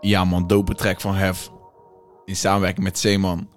Ja 0.00 0.24
man, 0.24 0.46
dope 0.46 0.74
track 0.74 1.00
van 1.00 1.14
Hef. 1.14 1.50
In 2.24 2.36
samenwerking 2.36 2.84
met 2.84 2.98
Zeeman. 2.98 3.48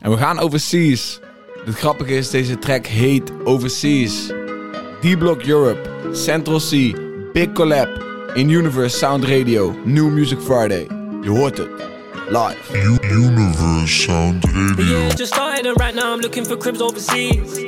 En 0.00 0.10
we 0.10 0.16
gaan 0.16 0.38
overseas. 0.38 1.20
Het 1.66 1.74
grappige 1.74 2.16
is, 2.16 2.30
deze 2.30 2.58
track 2.58 2.86
heet 2.86 3.32
Overseas. 3.44 4.26
D-Block 5.00 5.42
Europe, 5.42 5.90
Central 6.12 6.58
C, 6.58 6.70
Big 7.32 7.52
Collab. 7.52 7.88
In 8.34 8.48
Universe 8.48 8.96
Sound 8.96 9.24
Radio, 9.24 9.74
New 9.84 10.10
Music 10.10 10.38
Friday. 10.40 10.86
Je 11.22 11.28
hoort 11.28 11.58
het. 11.58 11.68
Live. 12.28 12.96
Universe 13.10 14.02
Sound 14.02 14.44
Radio. 14.44 14.84
year 14.84 15.14
just 15.14 15.34
started 15.34 15.66
and 15.66 15.80
right 15.80 15.94
now 15.94 16.14
I'm 16.14 16.20
looking 16.20 16.46
for 16.46 16.56
cribs 16.56 16.80
overseas. 16.80 17.58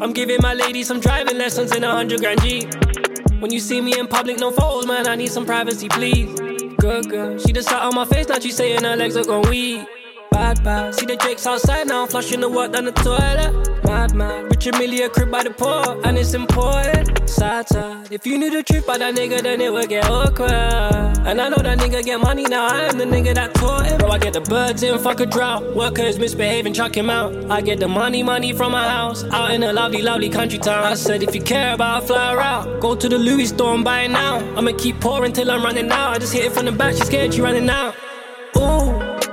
I'm 0.00 0.12
giving 0.12 0.40
my 0.40 0.54
lady 0.54 0.84
some 0.84 1.00
driving 1.00 1.36
lessons 1.36 1.76
in 1.76 1.84
a 1.84 1.90
hundred 1.90 2.20
grand 2.20 2.40
G. 2.40 2.66
When 3.40 3.50
you 3.50 3.60
see 3.60 3.80
me 3.80 3.98
in 3.98 4.06
public, 4.06 4.38
no 4.38 4.50
photos, 4.50 4.86
man, 4.86 5.06
I 5.06 5.16
need 5.16 5.30
some 5.32 5.46
privacy, 5.46 5.88
please. 5.88 6.40
Good 6.76 7.08
girl, 7.08 7.38
she 7.38 7.52
just 7.52 7.68
sat 7.68 7.82
on 7.82 7.94
my 7.94 8.04
face, 8.04 8.28
now 8.28 8.38
she 8.38 8.50
saying 8.50 8.84
her 8.84 8.96
legs 8.96 9.16
are 9.16 9.26
gone 9.26 9.48
weak. 9.50 9.80
Bad, 10.32 10.64
bad, 10.64 10.94
see 10.94 11.04
the 11.04 11.16
jakes 11.16 11.46
outside 11.46 11.86
now, 11.88 12.06
flushing 12.06 12.40
the 12.40 12.48
water 12.48 12.72
down 12.72 12.86
the 12.86 12.92
toilet. 12.92 13.84
Mad, 13.84 14.14
mad, 14.14 14.44
Richard 14.44 14.78
Millie 14.78 15.02
a 15.02 15.08
crib 15.10 15.30
by 15.30 15.42
the 15.42 15.50
port, 15.50 16.06
and 16.06 16.16
it's 16.16 16.32
important. 16.32 17.28
Sad, 17.28 17.68
sad, 17.68 18.10
if 18.10 18.26
you 18.26 18.38
knew 18.38 18.50
the 18.50 18.62
truth 18.62 18.84
about 18.84 19.00
that 19.00 19.14
nigga, 19.14 19.42
then 19.42 19.60
it 19.60 19.70
would 19.72 19.88
get 19.88 20.08
awkward. 20.08 20.50
And 20.50 21.40
I 21.40 21.48
know 21.50 21.56
that 21.56 21.78
nigga 21.78 22.02
get 22.02 22.18
money 22.18 22.44
now, 22.44 22.66
I 22.66 22.84
am 22.84 22.98
the 22.98 23.04
nigga 23.04 23.34
that 23.34 23.54
taught 23.54 23.86
him. 23.86 23.98
Bro, 23.98 24.10
I 24.10 24.18
get 24.18 24.32
the 24.32 24.40
birds 24.40 24.82
in, 24.82 24.98
fuck 24.98 25.20
a 25.20 25.26
drought. 25.26 25.76
Workers 25.76 26.18
misbehaving, 26.18 26.72
chuck 26.72 26.96
him 26.96 27.10
out. 27.10 27.34
I 27.50 27.60
get 27.60 27.78
the 27.78 27.88
money, 27.88 28.22
money 28.22 28.54
from 28.54 28.72
my 28.72 28.88
house, 28.88 29.24
out 29.24 29.50
in 29.50 29.62
a 29.62 29.72
lovely, 29.72 30.00
lovely 30.00 30.30
country 30.30 30.58
town. 30.58 30.84
I 30.84 30.94
said, 30.94 31.22
if 31.22 31.34
you 31.34 31.42
care 31.42 31.74
about 31.74 32.06
fly 32.06 32.34
out, 32.34 32.80
go 32.80 32.96
to 32.96 33.08
the 33.08 33.18
Louis 33.18 33.46
store 33.46 33.74
and 33.74 33.84
buy 33.84 34.02
it 34.02 34.08
now. 34.08 34.38
I'ma 34.56 34.72
keep 34.78 34.98
pouring 35.00 35.32
till 35.32 35.50
I'm 35.50 35.62
running 35.62 35.90
out. 35.90 36.16
I 36.16 36.18
just 36.18 36.32
hit 36.32 36.46
it 36.46 36.52
from 36.52 36.64
the 36.64 36.72
back, 36.72 36.94
she 36.94 37.00
scared 37.00 37.34
she 37.34 37.40
running 37.40 37.68
out. 37.68 37.94
Ooh, 38.56 38.88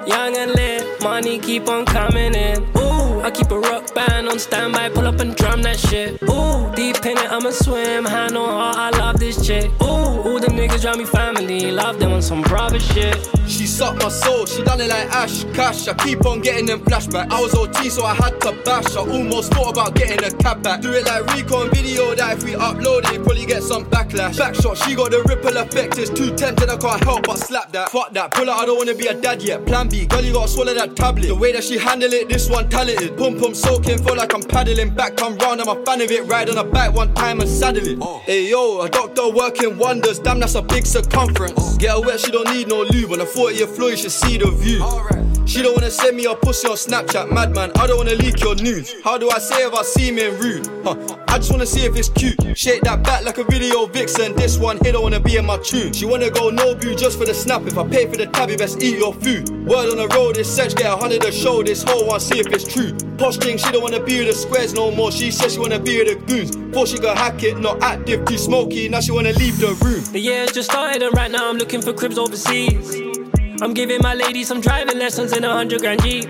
young 0.07 0.35
and 0.38 0.51
lit, 0.51 0.78
money 1.01 1.39
keep 1.39 1.67
on 1.69 1.85
coming 1.85 2.33
in. 2.35 2.62
Ooh, 2.77 3.21
I 3.21 3.31
keep 3.31 3.51
a 3.51 3.59
rock 3.59 3.88
band 3.99 4.29
on 4.29 4.39
standby, 4.39 4.89
pull 4.89 5.07
up 5.07 5.19
and 5.19 5.35
drum 5.35 5.62
that 5.62 5.77
shit. 5.79 6.21
Ooh, 6.23 6.71
deep 6.75 7.05
in 7.05 7.17
it, 7.17 7.31
I'ma 7.31 7.51
swim, 7.51 8.05
hand 8.05 8.38
on 8.38 8.49
heart, 8.49 8.77
I 8.77 8.89
love 8.97 9.19
this 9.19 9.45
chick. 9.45 9.69
Ooh, 9.81 10.09
all 10.27 10.39
the 10.39 10.47
niggas 10.47 10.85
around 10.85 10.99
me 10.99 11.05
family, 11.05 11.71
love 11.71 11.99
them 11.99 12.13
on 12.13 12.21
some 12.21 12.41
brother 12.41 12.79
shit. 12.79 13.17
She 13.49 13.65
sucked 13.65 14.03
my 14.03 14.09
soul, 14.09 14.45
she 14.45 14.63
done 14.63 14.79
it 14.79 14.89
like 14.89 15.09
Ash 15.09 15.43
Cash. 15.55 15.88
I 15.88 15.93
keep 15.95 16.23
on 16.25 16.39
getting 16.41 16.67
them 16.67 16.81
flashbacks. 16.81 17.31
I 17.31 17.41
was 17.41 17.55
OT, 17.55 17.89
so 17.89 18.05
I 18.05 18.13
had 18.13 18.39
to 18.41 18.51
bash. 18.63 18.95
I 18.95 18.99
almost 18.99 19.51
thought 19.51 19.71
about 19.71 19.95
getting 19.95 20.23
a 20.23 20.31
cab 20.38 20.62
back. 20.62 20.81
Do 20.81 20.93
it 20.93 21.05
like 21.07 21.25
Rico 21.33 21.63
on 21.63 21.71
video 21.71 22.13
that 22.13 22.38
if 22.38 22.43
we 22.43 22.51
upload 22.51 23.12
it, 23.12 23.23
probably 23.23 23.47
get 23.47 23.63
some 23.63 23.85
backlash. 23.85 24.38
Backshot, 24.38 24.77
she 24.85 24.93
got 24.93 25.09
the 25.09 25.23
ripple 25.23 25.57
effect. 25.57 25.97
It's 25.97 26.12
too 26.12 26.35
tempting, 26.35 26.69
I 26.69 26.77
can't 26.77 27.03
help 27.03 27.25
but 27.25 27.39
slap 27.39 27.71
that. 27.71 27.89
Fuck 27.89 28.13
that, 28.13 28.31
pull 28.31 28.49
out, 28.49 28.59
I 28.59 28.65
don't 28.67 28.77
wanna 28.77 28.93
be 28.93 29.07
a 29.07 29.15
dad 29.15 29.41
yet. 29.41 29.65
Plan 29.65 29.89
B, 29.89 30.05
girl, 30.05 30.23
you 30.23 30.31
gotta 30.31 30.47
swallow 30.47 30.75
that 30.75 30.95
tablet. 30.95 31.27
The 31.27 31.35
way 31.35 31.51
that 31.53 31.63
she 31.63 31.79
handle 31.79 32.13
it, 32.13 32.29
this 32.29 32.47
one 32.49 32.69
talented. 32.69 33.17
Pum 33.17 33.39
pum 33.39 33.55
soaking, 33.55 33.88
feel 33.97 34.15
like 34.15 34.34
I'm 34.34 34.43
paddling 34.43 34.93
back, 34.93 35.17
come 35.17 35.38
round, 35.38 35.62
I'm 35.62 35.67
a 35.67 35.84
fan 35.86 36.02
of 36.02 36.12
it. 36.12 36.25
Ride 36.28 36.49
on 36.49 36.58
a 36.58 36.63
bike 36.63 36.93
one 36.93 37.13
time 37.13 37.39
and 37.39 37.49
saddle 37.49 37.88
it. 37.88 37.97
Oh. 38.02 38.21
Hey 38.25 38.49
yo, 38.49 38.82
a 38.82 38.89
doctor 38.89 39.30
working 39.30 39.78
wonders, 39.78 40.19
damn, 40.19 40.39
that's 40.39 40.56
a 40.56 40.62
big 40.62 40.86
circumference. 40.86 41.54
Oh. 41.58 41.78
Get 41.78 41.91
her 41.95 42.02
wet, 42.02 42.19
she 42.19 42.32
don't 42.32 42.49
need 42.52 42.67
no 42.67 42.84
lube. 42.84 43.12
On 43.12 43.21
a 43.21 43.25
40 43.25 43.56
year 43.56 43.67
floor, 43.67 43.89
you 43.91 43.97
should 43.97 44.12
see 44.12 44.38
the 44.38 44.52
view. 44.52 45.38
She 45.49 45.63
don't 45.63 45.73
wanna 45.73 45.89
send 45.89 46.15
me 46.15 46.25
a 46.25 46.35
pussy 46.35 46.67
on 46.67 46.75
Snapchat, 46.75 47.31
madman. 47.31 47.71
I 47.75 47.88
don't 47.88 47.97
wanna 47.97 48.13
leak 48.13 48.39
your 48.39 48.53
news. 48.53 48.93
How 49.03 49.17
do 49.17 49.31
I 49.31 49.39
say 49.39 49.65
if 49.65 49.73
I 49.73 49.81
seem 49.81 50.19
in 50.19 50.39
rude? 50.39 50.67
Huh. 50.83 51.17
I 51.27 51.39
just 51.39 51.51
wanna 51.51 51.65
see 51.65 51.85
if 51.85 51.95
it's 51.95 52.09
cute. 52.09 52.38
Shake 52.55 52.81
that 52.83 53.01
back 53.03 53.25
like 53.25 53.39
a 53.39 53.43
video 53.45 53.88
vixen. 53.88 54.35
This 54.35 54.59
one 54.59 54.77
here 54.83 54.91
don't 54.91 55.01
wanna 55.01 55.19
be 55.19 55.38
in 55.38 55.47
my 55.47 55.57
tune. 55.57 55.91
She 55.91 56.05
wanna 56.05 56.29
go 56.29 56.51
no 56.51 56.75
view 56.75 56.95
just 56.95 57.17
for 57.17 57.25
the 57.25 57.33
snap. 57.33 57.63
If 57.63 57.79
I 57.79 57.88
pay 57.88 58.05
for 58.05 58.17
the 58.17 58.27
tab, 58.27 58.51
you 58.51 58.57
best 58.57 58.83
eat 58.83 58.99
your 58.99 59.12
food. 59.12 59.49
Word 59.65 59.89
on 59.89 59.97
the 59.97 60.07
road, 60.13 60.38
is 60.38 60.47
search 60.47 60.75
get 60.75 60.85
a 60.85 60.95
hundred 60.95 61.23
to 61.23 61.31
show. 61.31 61.63
This 61.63 61.81
whole 61.81 62.05
one, 62.05 62.19
see 62.19 62.38
if 62.38 62.45
it's 62.53 62.71
true. 62.71 62.93
Posting, 63.17 63.57
she 63.57 63.71
don't 63.71 63.81
wanna 63.81 64.03
be 64.03 64.19
with 64.19 64.27
the 64.27 64.35
squares 64.35 64.75
no 64.75 64.91
more. 64.91 65.12
She 65.12 65.31
says 65.31 65.53
she 65.53 65.59
wanna 65.59 65.79
be 65.79 65.97
with 65.97 66.09
the 66.09 66.25
goons. 66.31 66.55
Before 66.55 66.85
she 66.85 66.99
go 66.99 67.15
hack 67.15 67.41
it, 67.41 67.57
not 67.57 67.81
active, 67.81 68.23
too 68.25 68.38
smoky. 68.38 68.88
Now 68.88 68.99
she 69.01 69.12
wanna 69.12 69.33
leave 69.33 69.57
the 69.59 69.73
room. 69.83 70.03
The 70.12 70.19
year's 70.19 70.51
just 70.51 70.69
started 70.69 71.01
and 71.01 71.17
right 71.17 71.31
now 71.31 71.49
I'm 71.49 71.57
looking 71.57 71.81
for 71.81 71.91
cribs 71.91 72.19
overseas. 72.19 73.09
I'm 73.62 73.74
giving 73.74 74.00
my 74.02 74.13
lady 74.13 74.45
some 74.45 74.62
driving 74.62 74.98
lessons 74.98 75.34
in 75.34 75.43
a 75.43 75.52
hundred 75.52 75.82
grand 75.82 76.02
Jeep. 76.02 76.30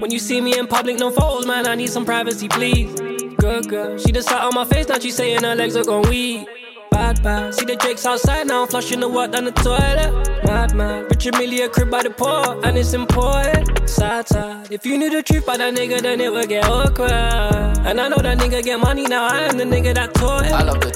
When 0.00 0.10
you 0.10 0.18
see 0.18 0.40
me 0.40 0.58
in 0.58 0.66
public, 0.66 0.98
no 0.98 1.10
photos, 1.10 1.46
man, 1.46 1.68
I 1.68 1.76
need 1.76 1.88
some 1.88 2.04
privacy, 2.04 2.48
please. 2.48 2.92
Good 3.36 3.68
girl, 3.68 3.96
she 3.98 4.10
just 4.10 4.28
sat 4.28 4.42
on 4.42 4.54
my 4.54 4.64
face, 4.64 4.88
now 4.88 4.98
she 4.98 5.12
saying 5.12 5.44
her 5.44 5.54
legs 5.54 5.76
are 5.76 5.84
gone 5.84 6.08
weak. 6.08 6.48
Bad, 6.90 7.22
Bad. 7.22 7.54
See 7.54 7.64
the 7.64 7.76
Drake's 7.76 8.04
outside 8.06 8.48
now, 8.48 8.62
I'm 8.62 8.68
flushing 8.68 8.98
the 8.98 9.08
water 9.08 9.32
down 9.32 9.44
the 9.44 9.52
toilet. 9.52 10.44
Mad, 10.44 10.74
mad. 10.74 11.04
Richard 11.10 11.34
Millie 11.34 11.62
a 11.62 11.68
crib 11.68 11.90
by 11.90 12.02
the 12.02 12.10
port, 12.10 12.64
and 12.64 12.76
it's 12.76 12.92
important. 12.92 13.88
Sad, 13.88 14.26
sad. 14.26 14.72
If 14.72 14.84
you 14.84 14.98
knew 14.98 15.10
the 15.10 15.22
truth 15.22 15.44
about 15.44 15.58
that 15.58 15.74
nigga, 15.74 16.00
then 16.00 16.20
it 16.20 16.32
would 16.32 16.48
get 16.48 16.64
awkward. 16.64 17.12
And 17.12 18.00
I 18.00 18.08
know 18.08 18.16
that 18.16 18.38
nigga 18.38 18.64
get 18.64 18.80
money 18.80 19.04
now, 19.04 19.28
I 19.28 19.42
am 19.42 19.58
the 19.58 19.64
nigga 19.64 19.94
that 19.94 20.14
taught. 20.14 20.46
I 20.46 20.62
love 20.64 20.80
the 20.80 20.90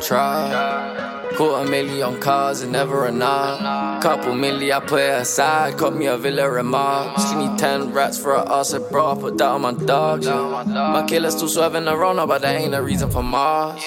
tribe. 1.42 1.52
Quarter 1.52 1.70
million 1.70 2.20
cars 2.20 2.62
and 2.62 2.72
never 2.72 3.06
enough. 3.06 4.02
Couple 4.02 4.32
milli 4.32 4.72
I 4.72 4.80
put 4.80 5.00
aside, 5.00 5.78
cut 5.78 5.94
me 5.94 6.06
a 6.06 6.16
villa 6.16 6.50
remark. 6.50 7.18
She 7.18 7.34
need 7.34 7.58
10 7.58 7.92
rats 7.92 8.18
for 8.18 8.34
a 8.34 8.48
ass, 8.48 8.74
bro. 8.90 9.12
I 9.12 9.20
put 9.20 9.38
that 9.38 9.48
on 9.48 9.62
my 9.62 9.72
dogs. 9.72 10.26
My 10.26 11.04
killer's 11.06 11.34
still 11.34 11.48
swerving 11.48 11.88
around, 11.88 12.16
but 12.28 12.42
that 12.42 12.60
ain't 12.60 12.74
a 12.74 12.82
reason 12.82 13.10
for 13.10 13.22
Mars. 13.22 13.82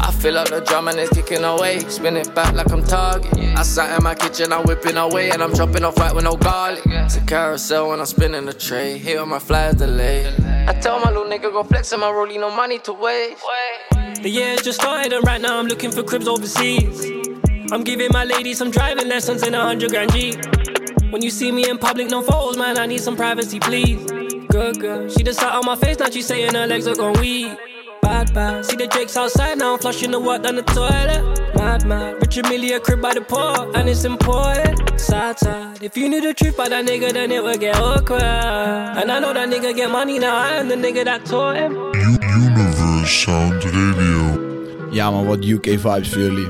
I 0.00 0.10
fill 0.10 0.38
up 0.38 0.48
the 0.48 0.60
drum 0.60 0.88
and 0.88 0.98
it's 0.98 1.12
kicking 1.12 1.44
away. 1.44 1.80
Spin 1.80 2.16
it 2.16 2.34
back 2.34 2.54
like 2.54 2.70
I'm 2.72 2.82
target. 2.84 3.32
I 3.56 3.62
sat 3.62 3.96
in 3.96 4.02
my 4.02 4.14
kitchen, 4.14 4.52
I'm 4.52 4.64
whipping 4.64 4.96
away, 4.96 5.30
and 5.30 5.42
I'm 5.42 5.52
dropping 5.52 5.84
off 5.84 5.96
right 5.96 6.14
with 6.14 6.24
no 6.24 6.36
garlic. 6.36 6.82
It's 6.86 7.16
a 7.16 7.20
carousel 7.20 7.90
when 7.90 8.00
I'm 8.00 8.06
spinning 8.06 8.46
the 8.46 8.52
tray. 8.52 8.98
Here 8.98 9.20
on 9.20 9.28
my 9.28 9.38
flies 9.38 9.76
delay. 9.76 10.26
I 10.66 10.72
tell 10.80 10.98
my 11.00 11.10
little 11.10 11.24
nigga 11.24 11.52
go 11.52 11.62
flex 11.62 11.92
on 11.92 12.00
my 12.00 12.06
rollie, 12.06 12.38
no 12.38 12.50
money 12.54 12.78
to 12.80 12.92
waste. 12.92 13.42
The 14.22 14.30
year's 14.30 14.62
just 14.62 14.80
started, 14.80 15.12
and 15.12 15.26
right 15.26 15.40
now 15.40 15.58
I'm 15.58 15.66
looking 15.66 15.90
for 15.90 16.04
cribs 16.04 16.28
overseas. 16.28 17.10
I'm 17.72 17.82
giving 17.82 18.08
my 18.12 18.22
lady 18.22 18.54
some 18.54 18.70
driving 18.70 19.08
lessons 19.08 19.44
in 19.44 19.52
a 19.52 19.60
hundred 19.60 19.90
grand 19.90 20.12
G. 20.12 20.36
When 21.10 21.22
you 21.22 21.30
see 21.30 21.50
me 21.50 21.68
in 21.68 21.76
public, 21.76 22.08
no 22.08 22.22
photos, 22.22 22.56
man, 22.56 22.78
I 22.78 22.86
need 22.86 23.00
some 23.00 23.16
privacy, 23.16 23.58
please. 23.58 24.00
Good 24.46 24.78
girl, 24.78 25.08
she 25.08 25.24
just 25.24 25.40
sat 25.40 25.52
on 25.52 25.66
my 25.66 25.74
face, 25.74 25.98
now 25.98 26.08
she 26.08 26.22
saying 26.22 26.54
her 26.54 26.68
legs 26.68 26.86
are 26.86 26.94
gone 26.94 27.18
weak. 27.18 27.58
Bad, 28.00 28.32
bad. 28.32 28.64
See 28.64 28.76
the 28.76 28.86
Jake's 28.86 29.16
outside 29.16 29.58
now, 29.58 29.72
I'm 29.72 29.80
flushing 29.80 30.12
the 30.12 30.20
water 30.20 30.44
down 30.44 30.54
the 30.54 30.62
toilet. 30.62 31.56
Mad, 31.56 31.84
mad. 31.84 32.20
Richard 32.20 32.48
Millie 32.48 32.74
a 32.74 32.78
crib 32.80 33.02
by 33.02 33.14
the 33.14 33.22
port, 33.22 33.74
and 33.74 33.88
it's 33.88 34.04
important. 34.04 35.00
Sad, 35.00 35.36
sad. 35.36 35.82
If 35.82 35.96
you 35.96 36.08
knew 36.08 36.20
the 36.20 36.32
truth 36.32 36.54
about 36.54 36.70
that 36.70 36.86
nigga, 36.86 37.12
then 37.12 37.32
it 37.32 37.42
would 37.42 37.58
get 37.58 37.74
awkward. 37.74 38.22
And 38.22 39.10
I 39.10 39.18
know 39.18 39.32
that 39.34 39.48
nigga 39.48 39.74
get 39.74 39.90
money 39.90 40.20
now, 40.20 40.36
I 40.36 40.50
am 40.52 40.68
the 40.68 40.76
nigga 40.76 41.04
that 41.06 41.24
taught 41.26 41.56
him. 41.56 41.91
Sound 43.12 43.64
Radio. 43.64 44.40
Ja 44.90 45.10
man, 45.10 45.26
wat 45.26 45.44
UK 45.44 45.64
vibes 45.64 46.08
voor 46.08 46.20
jullie. 46.20 46.48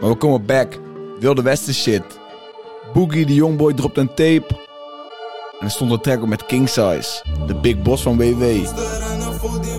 Maar 0.00 0.10
we 0.10 0.14
komen 0.14 0.46
back. 0.46 0.78
Wilde 1.20 1.42
Westen 1.42 1.74
shit. 1.74 2.02
Boogie 2.92 3.26
de 3.26 3.34
Youngboy 3.34 3.72
dropt 3.74 3.98
een 3.98 4.08
tape. 4.08 4.46
En 5.58 5.66
er 5.66 5.70
stond 5.70 5.90
een 5.90 6.00
track 6.00 6.22
op 6.22 6.28
met 6.28 6.46
King 6.46 6.68
Size. 6.68 7.24
De 7.46 7.54
big 7.54 7.82
boss 7.82 8.02
van 8.02 8.16
WW. 8.16 8.44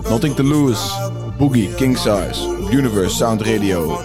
Nothing 0.09 0.35
to 0.35 0.43
lose. 0.43 1.11
Boogie, 1.37 1.73
King 1.75 1.97
Size. 1.97 2.67
Universe 2.71 3.15
Sound 3.15 3.41
Radio. 3.41 3.99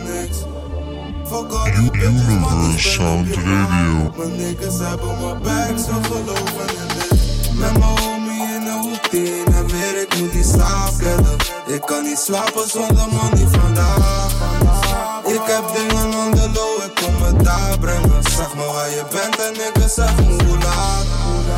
Universe 1.76 2.88
Sound 2.88 3.36
Radio. 3.36 4.12
Mijn 4.16 4.36
niggas 4.36 4.78
hebben 4.78 5.20
mijn 5.20 5.42
back, 5.42 5.78
ze 5.78 5.92
geloven 6.02 6.68
in 6.68 6.88
dit. 6.98 7.58
Met 7.58 7.78
mijn 7.78 7.82
homie 7.82 8.54
in 8.54 8.64
de 8.64 8.78
hoek, 8.82 9.47
moet 10.20 10.32
die 10.32 10.44
slaap. 10.44 10.92
Ik 11.66 11.80
kan 11.80 12.02
niet 12.02 12.18
slapen 12.18 12.68
zonder 12.68 13.08
money 13.10 13.46
vandaag. 13.50 14.32
Ik 15.26 15.40
heb 15.44 15.64
dingen 15.74 16.18
on 16.18 16.30
the 16.30 16.50
low, 16.54 16.82
ik 16.84 16.94
kom 16.94 17.22
het 17.22 17.44
daar 17.44 17.78
brengen. 17.78 18.22
Zeg 18.22 18.54
me 18.54 18.64
waar 18.64 18.90
je 18.90 19.04
bent 19.10 19.38
en 19.38 19.54
ik 19.54 19.90
zeg 19.90 20.16
me 20.16 20.44
hoe 20.44 20.58
laat. 20.58 21.04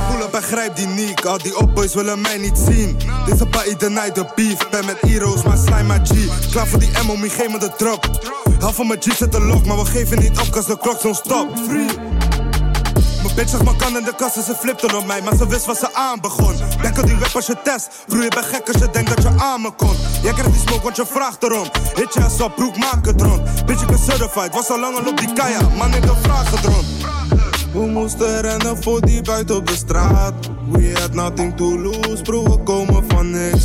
Poela 0.08 0.28
begrijp 0.30 0.76
die 0.76 0.86
Nick, 0.86 1.24
al 1.24 1.38
die 1.38 1.58
opboys 1.58 1.94
willen 1.94 2.20
mij 2.20 2.38
niet 2.38 2.58
zien. 2.68 2.98
Dit 3.24 3.34
is 3.34 3.40
een 3.40 3.48
party 3.48 3.76
the 3.76 3.90
night, 3.90 4.14
de 4.14 4.24
beef. 4.34 4.68
Ben 4.70 4.84
met 4.84 4.96
heroes, 5.00 5.42
maar 5.42 5.56
slime 5.56 5.82
my 5.82 6.00
G. 6.04 6.50
Klaar 6.50 6.66
voor 6.66 6.78
die 6.78 6.90
MO, 7.06 7.14
geef 7.20 7.48
me 7.48 7.58
de 7.58 7.70
drop. 7.76 8.08
Half 8.60 8.74
van 8.74 8.86
mijn 8.86 9.00
G 9.02 9.16
zit 9.16 9.32
de 9.32 9.40
lock, 9.40 9.66
maar 9.66 9.76
we 9.76 9.84
geven 9.84 10.18
niet 10.18 10.38
op, 10.38 10.50
cause 10.50 10.68
de 10.68 10.78
klok 10.78 11.00
zo'n 11.00 11.14
stop. 11.14 11.48
Free. 11.68 12.19
Bitch 13.40 13.52
zag 13.52 13.64
mijn 13.64 13.76
kan 13.76 13.96
in 13.96 14.04
de 14.04 14.14
kast 14.16 14.36
en 14.36 14.42
ze 14.42 14.54
flipte 14.54 14.96
op 14.96 15.06
mij, 15.06 15.22
maar 15.22 15.36
ze 15.36 15.46
wist 15.46 15.66
wat 15.66 15.78
ze 15.78 15.94
aan 15.94 16.20
begon. 16.20 16.54
Denk 16.82 16.98
aan 16.98 17.04
die 17.04 17.16
web 17.16 17.34
als 17.34 17.46
je 17.46 17.56
test, 17.64 17.88
broer 18.06 18.22
je 18.22 18.28
bent 18.28 18.44
gek 18.44 18.68
als 18.68 18.82
je 18.82 18.88
denkt 18.90 19.08
dat 19.08 19.22
je 19.22 19.42
aan 19.42 19.60
me 19.60 19.70
kon. 19.70 19.96
Jij 20.22 20.32
krijgt 20.32 20.52
die 20.52 20.60
smoke, 20.60 20.82
want 20.82 20.96
je 20.96 21.06
vraagt 21.06 21.42
erom. 21.42 21.68
Hit 21.94 22.14
je 22.14 22.24
ass 22.24 22.40
op, 22.40 22.54
broek, 22.54 22.76
maak 22.76 23.06
het 23.06 23.20
rond. 23.20 23.66
Bitch, 23.66 23.82
ik 23.82 23.86
ben 23.86 23.98
certified, 23.98 24.54
was 24.54 24.70
al 24.70 24.80
lang 24.80 24.98
al 24.98 25.06
op 25.06 25.18
die 25.18 25.32
kaya, 25.32 25.60
man, 25.78 25.94
ik 25.94 26.04
vraag 26.22 26.50
het 26.50 26.64
rond. 26.64 26.84
We 27.72 27.78
moesten 27.78 28.40
rennen 28.40 28.82
voor 28.82 29.00
die 29.00 29.22
buiten 29.22 29.56
op 29.56 29.66
de 29.66 29.76
straat. 29.76 30.34
We 30.70 30.92
had 31.00 31.12
nothing 31.12 31.56
to 31.56 31.78
lose, 31.78 32.22
bro, 32.22 32.42
we 32.42 32.58
komen 32.58 33.04
van 33.08 33.30
niks. 33.30 33.64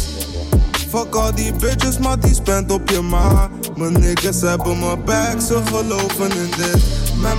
Fuck 0.90 1.16
al 1.16 1.36
die 1.36 1.54
bitches, 1.54 1.98
maar 1.98 2.20
die 2.20 2.34
spent 2.34 2.72
op 2.72 2.90
je 2.90 3.02
ma. 3.02 3.50
Mijn 3.76 3.94
niggas 4.00 4.42
hebben 4.42 4.80
mijn 4.80 5.04
back, 5.04 5.42
ze 5.42 5.62
geloven 5.66 6.32
in 6.32 6.52
dit. 6.58 6.84
Mijn 7.22 7.38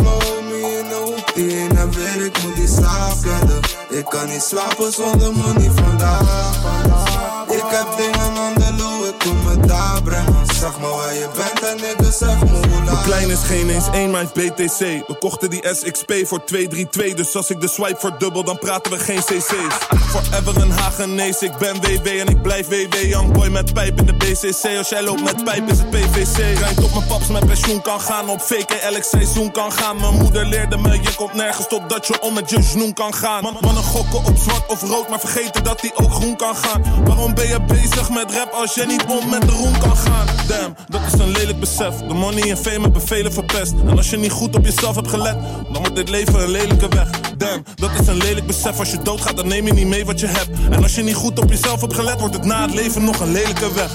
homie 1.37 1.57
in 1.57 1.69
de 1.69 1.81
hoek, 1.81 1.93
die 1.93 2.05
ene 2.05 2.15
weer, 2.15 2.25
ik 2.25 2.43
moet 2.43 2.57
die 2.57 2.69
slaap 2.69 3.17
redden. 3.23 3.61
Ik 3.89 4.05
kan 4.05 4.29
niet 4.29 4.43
slapen 4.43 4.93
zonder 4.93 5.33
money 5.33 5.71
vandaag. 5.71 7.16
Ik 7.57 7.63
heb 7.69 7.87
dingen 7.97 8.41
on 8.47 8.55
the 8.55 8.73
low, 8.77 9.07
ik 9.07 9.19
kom 9.19 9.47
het 9.47 9.69
daar 9.69 10.03
brengen. 10.03 10.47
Zeg 10.55 10.81
me 10.81 10.87
waar 10.87 11.15
je 11.15 11.29
bent 11.37 11.61
en 11.63 11.77
ik 11.77 12.13
zeg 12.13 12.45
me 12.45 12.51
hoe 12.51 12.67
Mijn 12.67 12.85
laat. 12.85 13.05
klein 13.05 13.31
is 13.31 13.43
geen 13.43 13.69
eens 13.71 13.91
één, 13.93 14.11
maar 14.11 14.21
heeft 14.21 14.35
BTC. 14.35 14.79
We 15.07 15.17
kochten 15.19 15.51
die 15.51 15.63
SXP 15.73 16.13
voor 16.25 16.45
232, 16.45 17.17
dus 17.17 17.37
als 17.37 17.51
ik 17.51 17.61
de 17.61 17.69
swipe 17.69 18.01
verdubbel, 18.01 18.45
dan 18.45 18.59
praten 18.59 18.93
we 18.93 18.99
geen 18.99 19.19
CC's. 19.19 19.75
Forever 20.09 20.63
een 20.63 20.71
Hagenees, 20.71 21.43
ik 21.43 21.57
ben 21.59 21.75
WW 21.81 22.07
en 22.07 22.27
ik 22.27 22.43
blijf 22.43 22.69
WW. 22.69 22.95
Young 23.03 23.33
boy 23.33 23.49
met 23.49 23.73
pijp 23.73 23.99
in 23.99 24.07
de 24.07 24.15
BCC, 24.15 24.77
als 24.79 24.89
jij 24.89 25.03
loopt 25.03 25.23
met 25.25 25.45
pijp 25.45 25.71
is 25.71 25.79
het 25.79 25.91
PVC. 25.91 26.59
Rijmt 26.59 26.85
op 26.85 26.93
mijn 26.93 27.07
paps 27.07 27.27
met 27.27 27.47
pensioen 27.47 27.83
kan 27.83 28.01
gaan, 28.01 28.29
op 28.29 28.41
fake 28.41 28.75
elk 28.75 29.03
seizoen 29.03 29.51
kan 29.51 29.73
gaan. 29.73 29.97
Mijn 30.01 30.15
moeder 30.15 30.47
leerde 30.47 30.77
me, 30.77 30.93
je 30.93 31.15
komt 31.15 31.35
nergens 31.35 31.67
tot 31.69 31.89
dat 31.89 32.07
je 32.07 32.21
om 32.21 32.35
met 32.35 32.51
je 32.51 32.63
snoen 32.63 32.93
kan 32.93 33.15
gaan. 33.15 33.43
Man, 33.43 33.57
mannen 33.61 33.83
gokken 33.83 34.25
op 34.25 34.37
zwart 34.37 34.67
of 34.67 34.83
rood, 34.83 35.09
maar 35.09 35.21
vergeten 35.21 35.65
dat 35.65 35.81
die 35.81 35.97
ook 35.97 36.13
groen 36.13 36.37
kan 36.37 36.57
gaan. 36.57 37.05
Waarom 37.05 37.35
ben 37.35 37.46
je 37.49 37.61
bezig 37.67 38.11
met 38.11 38.35
rap 38.35 38.53
als 38.53 38.75
je 38.75 38.85
niet 38.87 39.05
om 39.05 39.31
met 39.31 39.41
de 39.41 39.53
roem 39.53 39.79
kan 39.79 39.97
gaan? 39.97 40.27
Damn, 40.49 40.77
dat 40.89 41.01
is 41.07 41.13
een 41.13 41.31
lelijk 41.31 41.61
besef. 41.61 41.95
De 42.09 42.15
money 42.15 42.51
en 42.51 42.57
fame 42.57 42.81
hebben 42.81 43.03
velen 43.03 43.33
verpest. 43.33 43.73
En 43.87 43.97
als 43.97 44.11
je 44.11 44.17
niet 44.17 44.31
goed 44.31 44.57
op 44.57 44.65
jezelf 44.65 44.95
hebt 44.95 45.09
gelet, 45.09 45.37
dan 45.73 45.83
wordt 45.83 45.95
dit 45.95 46.09
leven 46.09 46.43
een 46.43 46.51
lelijke 46.51 46.89
weg. 46.89 47.11
Damn, 47.37 47.65
dat 47.75 47.91
is 48.01 48.07
een 48.07 48.17
lelijk 48.17 48.47
besef. 48.47 48.79
Als 48.79 48.91
je 48.91 49.03
doodgaat, 49.03 49.37
dan 49.37 49.49
neem 49.49 49.67
je 49.67 49.73
niet 49.73 49.87
mee 49.87 50.05
wat 50.05 50.21
je 50.21 50.27
hebt. 50.27 50.49
En 50.71 50.83
als 50.83 50.95
je 50.95 51.03
niet 51.03 51.15
goed 51.15 51.39
op 51.39 51.49
jezelf 51.51 51.81
hebt 51.81 51.95
gelet, 51.95 52.21
wordt 52.21 52.35
het 52.35 52.45
na 52.45 52.63
het 52.63 52.75
leven 52.75 53.05
nog 53.05 53.21
een 53.21 53.33
lelijke 53.33 53.73
weg. 53.73 53.91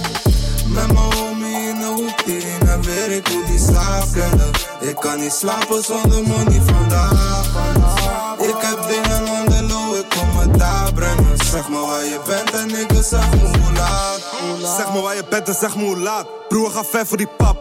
Met 0.67 0.91
mijn 0.91 0.97
homie 0.97 1.69
in 1.69 1.79
de 1.79 1.93
hoek, 1.95 2.23
weer, 2.85 3.11
ik 3.11 3.29
moet 3.29 3.47
die 3.47 3.59
slaap. 3.59 4.07
Ik 4.79 4.95
kan 4.95 5.19
niet 5.19 5.31
slapen 5.31 5.83
zonder 5.83 6.23
money 6.27 6.61
vandaag. 6.65 7.45
Ik 8.37 8.55
heb 8.57 8.87
dingen 8.87 9.29
on 9.29 9.45
the 9.45 9.63
low, 9.63 9.95
ik 9.95 10.05
kom 10.09 10.37
het 10.37 10.59
daar 10.59 10.93
brengen. 10.93 11.30
Zeg 11.51 11.69
me 11.69 11.79
waar 11.79 12.05
je 12.05 12.19
bent 12.25 12.51
en 12.51 12.69
ik 12.69 13.03
zeg 13.03 13.31
me 13.31 13.39
hoe 13.39 13.73
laat. 13.73 14.19
Zeg 14.77 14.93
me 14.93 15.01
waar 15.01 15.15
je 15.15 15.23
bent 15.29 15.47
en 15.47 15.53
zeg 15.53 15.75
me 15.75 15.83
hoe 15.83 15.97
laat. 15.97 16.25
Broer, 16.47 16.71
ga 16.71 16.83
ver 16.83 17.07
voor 17.07 17.17
die 17.17 17.27
pap. 17.37 17.57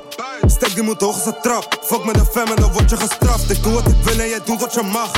Stek 0.47 0.75
die 0.75 0.83
moet 0.83 1.01
hoog 1.01 1.15
als 1.15 1.27
een 1.27 1.35
trap. 1.43 1.79
Fuck 1.83 2.05
met 2.05 2.15
de 2.15 2.25
fam 2.25 2.47
en 2.47 2.57
dan 2.57 2.73
word 2.73 2.91
je 2.91 2.97
gestraft. 2.97 3.51
Ik 3.51 3.63
doe 3.63 3.73
wat 3.73 3.87
ik 3.87 3.95
wil 4.03 4.19
en 4.19 4.29
jij 4.29 4.41
doet 4.45 4.61
wat 4.61 4.75
je 4.75 4.83
mag. 4.83 5.11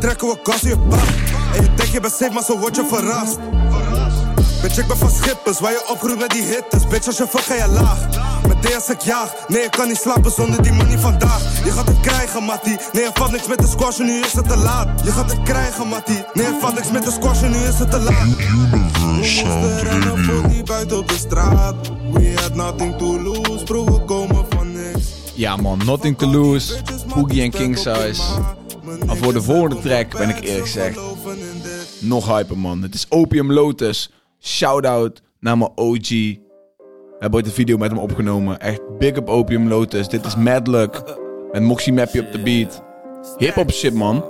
Trekken 0.00 0.28
we 0.28 0.38
gas 0.42 0.62
in 0.62 0.68
je 0.68 0.76
bak. 0.76 1.08
En 1.54 1.62
je 1.62 1.74
denkt 1.74 1.92
je 1.92 2.00
bent 2.00 2.12
safe, 2.12 2.32
maar 2.32 2.42
zo 2.42 2.58
word 2.58 2.76
je 2.76 2.86
verrast. 2.86 3.38
Bitch, 4.62 4.78
ik 4.78 4.86
ben 4.86 4.96
van 4.96 5.10
Schippers, 5.10 5.60
waar 5.60 5.72
je 5.72 5.84
opgroeit 5.90 6.18
met 6.18 6.30
die 6.30 6.42
hitters. 6.42 6.86
Bitch, 6.86 7.06
als 7.06 7.16
je 7.16 7.26
fuck 7.26 7.40
ga 7.40 7.54
je 7.54 7.68
laag. 7.68 8.08
Met 8.48 8.74
als 8.74 8.88
ik 8.88 9.00
jaag. 9.00 9.34
Nee, 9.48 9.62
ik 9.62 9.70
kan 9.70 9.88
niet 9.88 9.96
slapen 9.96 10.30
zonder 10.30 10.62
die 10.62 10.72
money 10.72 10.98
vandaag. 10.98 11.64
Je 11.64 11.70
gaat 11.70 11.86
het 11.86 12.00
krijgen, 12.00 12.42
Mattie. 12.42 12.76
Nee, 12.92 13.04
er 13.04 13.12
valt 13.14 13.30
niks 13.30 13.46
met 13.46 13.58
de 13.58 13.66
squash 13.66 13.98
en 13.98 14.06
nu 14.06 14.20
is 14.20 14.32
het 14.32 14.48
te 14.48 14.56
laat. 14.56 15.04
Je 15.04 15.10
gaat 15.10 15.30
het 15.30 15.42
krijgen, 15.42 15.88
Mattie. 15.88 16.24
Nee, 16.32 16.46
er 16.46 16.54
valt 16.60 16.74
niks 16.74 16.90
met 16.90 17.04
de 17.04 17.10
squash 17.10 17.42
en 17.42 17.50
nu 17.50 17.56
is 17.56 17.78
het 17.78 17.90
te 17.90 17.98
laat. 17.98 18.26
Voor 20.24 20.48
die 20.48 20.62
buiten 20.62 20.98
op 20.98 21.08
de 21.08 21.18
straat. 21.18 21.74
We 22.12 22.32
had 22.34 22.54
nothing 22.54 22.98
to 22.98 23.20
lose, 23.20 23.64
bro, 23.64 23.84
we 23.84 24.04
komen 24.04 24.46
van 24.48 24.72
niks. 24.72 25.04
Ja 25.34 25.56
man, 25.56 25.80
Nothing 25.84 26.18
to 26.18 26.26
Lose, 26.26 26.74
Boogie 27.14 27.42
en 27.42 27.50
King 27.50 27.78
Size. 27.78 28.22
Maar 29.06 29.16
voor 29.16 29.32
de 29.32 29.42
volgende 29.42 29.78
track 29.80 30.18
ben 30.18 30.28
ik 30.28 30.40
eerlijk 30.40 30.66
gezegd 30.66 30.98
nog 31.98 32.26
hyper 32.26 32.58
man. 32.58 32.82
Het 32.82 32.94
is 32.94 33.06
Opium 33.08 33.52
Lotus. 33.52 34.10
Shout-out 34.40 35.22
naar 35.40 35.58
mijn 35.58 35.70
OG. 35.74 36.08
We 36.08 36.38
hebben 37.18 37.38
ooit 37.38 37.46
een 37.46 37.52
video 37.52 37.76
met 37.76 37.90
hem 37.90 37.98
opgenomen. 37.98 38.60
Echt 38.60 38.98
big 38.98 39.16
up 39.16 39.28
Opium 39.28 39.68
Lotus. 39.68 40.08
Dit 40.08 40.24
is 40.24 40.36
Mad 40.36 40.66
Luck. 40.66 41.02
Met 41.52 41.62
Moxie 41.62 41.92
Mappy 41.92 42.18
op 42.18 42.32
de 42.32 42.42
beat. 42.42 42.82
Hip-hop 43.36 43.70
shit 43.70 43.94
man. 43.94 44.24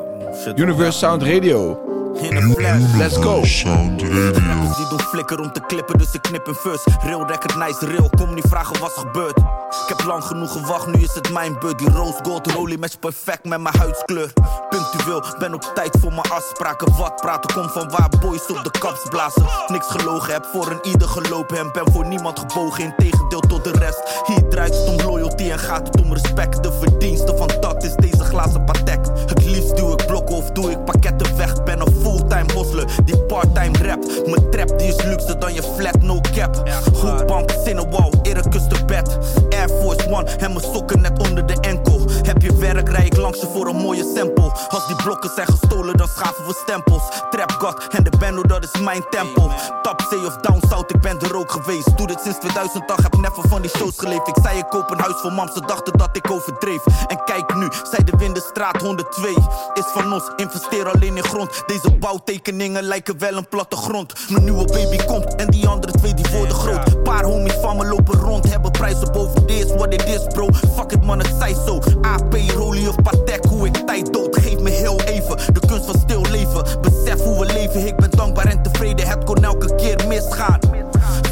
Universe 0.56 0.98
Sound 0.98 1.22
Radio. 1.22 1.89
In 2.20 2.36
een 2.36 2.54
flash. 2.54 2.94
Let's 2.96 3.16
go. 3.16 3.44
Sound 3.44 4.02
Radio. 4.02 4.74
Die 4.76 4.88
doen 4.88 5.00
flikker 5.00 5.40
om 5.40 5.52
te 5.52 5.60
klippen, 5.66 5.98
dus 5.98 6.12
ik 6.12 6.22
knip 6.22 6.46
een 6.46 6.54
first. 6.54 6.86
Real 7.02 7.26
record, 7.26 7.56
nice, 7.56 7.86
real. 7.86 8.10
Kom 8.16 8.34
niet 8.34 8.46
vragen 8.48 8.80
wat 8.80 8.96
er 8.96 9.00
gebeurt. 9.00 9.36
Ik 9.36 9.96
heb 9.96 10.04
lang 10.04 10.24
genoeg 10.24 10.52
gewacht, 10.52 10.86
nu 10.86 11.02
is 11.02 11.14
het 11.14 11.32
mijn 11.32 11.56
beurt. 11.58 11.78
Die 11.78 11.90
rose 11.90 12.18
gold 12.22 12.52
rolie 12.52 12.78
match 12.78 12.98
perfect 12.98 13.44
met 13.44 13.60
mijn 13.60 13.76
huidskleur. 13.76 14.32
Punctueel, 14.68 15.24
ben 15.38 15.54
op 15.54 15.72
tijd 15.74 15.96
voor 16.00 16.10
mijn 16.10 16.30
afspraken. 16.30 16.96
Wat 16.96 17.16
praten, 17.16 17.54
kom 17.54 17.68
van 17.68 17.90
waar 17.90 18.08
boys 18.20 18.46
op 18.46 18.64
de 18.64 18.78
kaps 18.78 19.02
blazen. 19.10 19.46
Niks 19.66 19.86
gelogen, 19.86 20.32
heb 20.32 20.46
voor 20.52 20.70
een 20.70 20.80
ieder 20.82 21.08
gelopen. 21.08 21.58
En 21.58 21.72
ben 21.72 21.92
voor 21.92 22.06
niemand 22.06 22.38
gebogen, 22.38 22.84
in 22.84 22.94
tegendeel 22.96 23.40
tot 23.40 23.64
de 23.64 23.72
rest. 23.72 24.22
Hier 24.26 24.48
draait 24.48 24.74
het 24.74 24.88
om 24.88 25.10
loyalty 25.10 25.50
en 25.50 25.58
gaat 25.58 25.86
het 25.86 26.00
om 26.00 26.12
respect. 26.12 26.62
De 26.62 26.72
verdienste 26.72 27.36
van 27.36 27.50
dat 27.60 27.82
is 27.84 27.94
deze 27.94 28.24
glazen 28.24 28.64
patek. 28.64 29.06
Het 29.26 29.44
liefst 29.44 29.76
doe 29.76 29.92
ik 29.92 30.06
blokken 30.06 30.36
of 30.36 30.50
doe 30.50 30.70
ik 30.70 30.84
pakketten 30.84 31.36
weg. 31.36 31.62
Ben 31.62 31.80
een 31.80 31.94
fulltime 32.10 32.52
hustler 32.54 32.86
die 33.04 33.16
parttime 33.16 33.78
rapt. 33.82 34.26
Mijn 34.26 34.50
trap 34.50 34.78
die 34.78 34.88
is 34.88 35.02
luxe 35.04 35.38
dan 35.38 35.54
je 35.54 35.62
flat, 35.62 36.02
no 36.02 36.20
cap. 36.34 36.68
Hoekbank, 37.00 37.50
Cinnewall, 37.64 38.10
Ericus 38.22 38.68
de 38.68 38.84
bed. 38.86 39.18
Air 39.50 39.68
Force 39.68 40.10
One 40.10 40.30
en 40.38 40.52
mijn 40.52 40.64
sokken 40.74 41.00
net 41.00 41.28
onder 41.28 41.46
de 41.46 41.56
enkel. 41.60 41.99
Heb 42.22 42.42
je 42.42 42.56
werk, 42.56 42.88
rij 42.88 43.06
ik 43.06 43.16
langs 43.16 43.40
je 43.40 43.46
voor 43.52 43.66
een 43.66 43.76
mooie 43.76 44.12
sample. 44.16 44.52
Als 44.68 44.86
die 44.86 44.96
blokken 44.96 45.30
zijn 45.34 45.46
gestolen, 45.46 45.96
dan 45.96 46.08
schaven 46.08 46.46
we 46.46 46.54
stempels. 46.62 47.02
Trap 47.30 47.50
God 47.50 47.86
en 47.88 48.04
de 48.04 48.10
bando, 48.18 48.42
dat 48.42 48.64
is 48.64 48.80
mijn 48.80 49.04
tempo. 49.10 49.50
Top 49.82 50.06
Zee 50.10 50.26
of 50.26 50.36
Down 50.36 50.66
South, 50.68 50.94
ik 50.94 51.00
ben 51.00 51.20
er 51.20 51.36
ook 51.36 51.50
geweest. 51.50 51.96
Doe 51.96 52.06
dit 52.06 52.20
sinds 52.22 52.38
2008, 52.38 53.02
heb 53.02 53.16
never 53.16 53.48
van 53.48 53.62
die 53.62 53.70
shows 53.70 53.98
geleefd. 53.98 54.28
Ik 54.28 54.36
zei 54.42 54.58
ik 54.58 54.66
koop 54.68 54.90
een 54.90 54.98
huis 54.98 55.14
voor 55.20 55.32
mam, 55.32 55.48
ze 55.48 55.60
dachten 55.66 55.98
dat 55.98 56.16
ik 56.16 56.30
overdreef. 56.30 56.84
En 57.06 57.24
kijk 57.24 57.54
nu, 57.54 57.68
zij 57.90 58.04
de 58.04 58.12
Windenstraat 58.16 58.80
102. 58.80 59.30
Is 59.74 59.84
van 59.92 60.12
ons, 60.12 60.30
investeer 60.36 60.90
alleen 60.90 61.16
in 61.16 61.24
grond. 61.24 61.62
Deze 61.66 61.90
bouwtekeningen 61.98 62.82
lijken 62.82 63.18
wel 63.18 63.36
een 63.36 63.48
plattegrond. 63.48 64.12
Mijn 64.28 64.44
nieuwe 64.44 64.64
baby 64.64 65.04
komt 65.04 65.34
en 65.34 65.50
die 65.50 65.68
andere 65.68 65.92
twee 65.92 66.14
die 66.14 66.26
worden 66.32 66.56
groot. 66.56 67.02
Paar 67.02 67.24
homies 67.24 67.54
van 67.60 67.76
me 67.76 67.86
lopen 67.86 68.18
rond, 68.18 68.50
hebben 68.50 68.70
prijzen 68.70 69.12
boven 69.12 69.46
dit. 69.46 69.74
What 69.74 69.92
it 69.92 70.04
is 70.04 70.26
bro, 70.32 70.48
fuck 70.76 70.92
it 70.92 71.04
man, 71.04 71.18
het 71.18 71.34
zij 71.38 71.54
zo. 71.66 71.78
AP, 72.10 72.34
Rolie 72.54 72.88
of 72.88 73.02
Patek, 73.02 73.44
hoe 73.44 73.66
ik 73.66 73.76
tijd 73.86 74.12
dood. 74.12 74.36
Geef 74.40 74.58
me 74.58 74.70
heel 74.70 75.00
even, 75.00 75.54
de 75.54 75.60
kunst 75.66 75.84
van 75.84 76.00
stil 76.00 76.24
leven. 76.30 76.80
Besef 76.80 77.22
hoe 77.22 77.38
we 77.38 77.52
leven, 77.52 77.86
ik 77.86 77.96
ben 77.96 78.10
dankbaar 78.10 78.46
en 78.46 78.62
tevreden. 78.62 79.06
Het 79.06 79.24
kon 79.24 79.44
elke 79.44 79.74
keer 79.74 80.06
misgaan. 80.08 80.58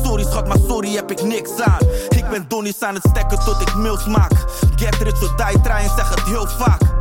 Sorry 0.05 0.25
schat, 0.25 0.49
maar 0.49 0.59
sorry 0.69 0.95
heb 0.95 1.11
ik 1.11 1.23
niks 1.23 1.61
aan. 1.61 1.87
Ik 2.09 2.29
ben 2.31 2.45
donnies 2.49 2.83
aan 2.83 2.95
het 2.95 3.07
stekken 3.11 3.39
tot 3.39 3.61
ik 3.61 3.75
mails 3.75 4.07
maak. 4.07 4.33
Get 4.77 4.95
rich 4.95 5.23
or 5.23 5.37
die 5.37 5.61
try 5.61 5.75
en 5.75 5.91
zeg 5.97 6.09
het 6.09 6.25
heel 6.25 6.47
vaak. 6.47 6.98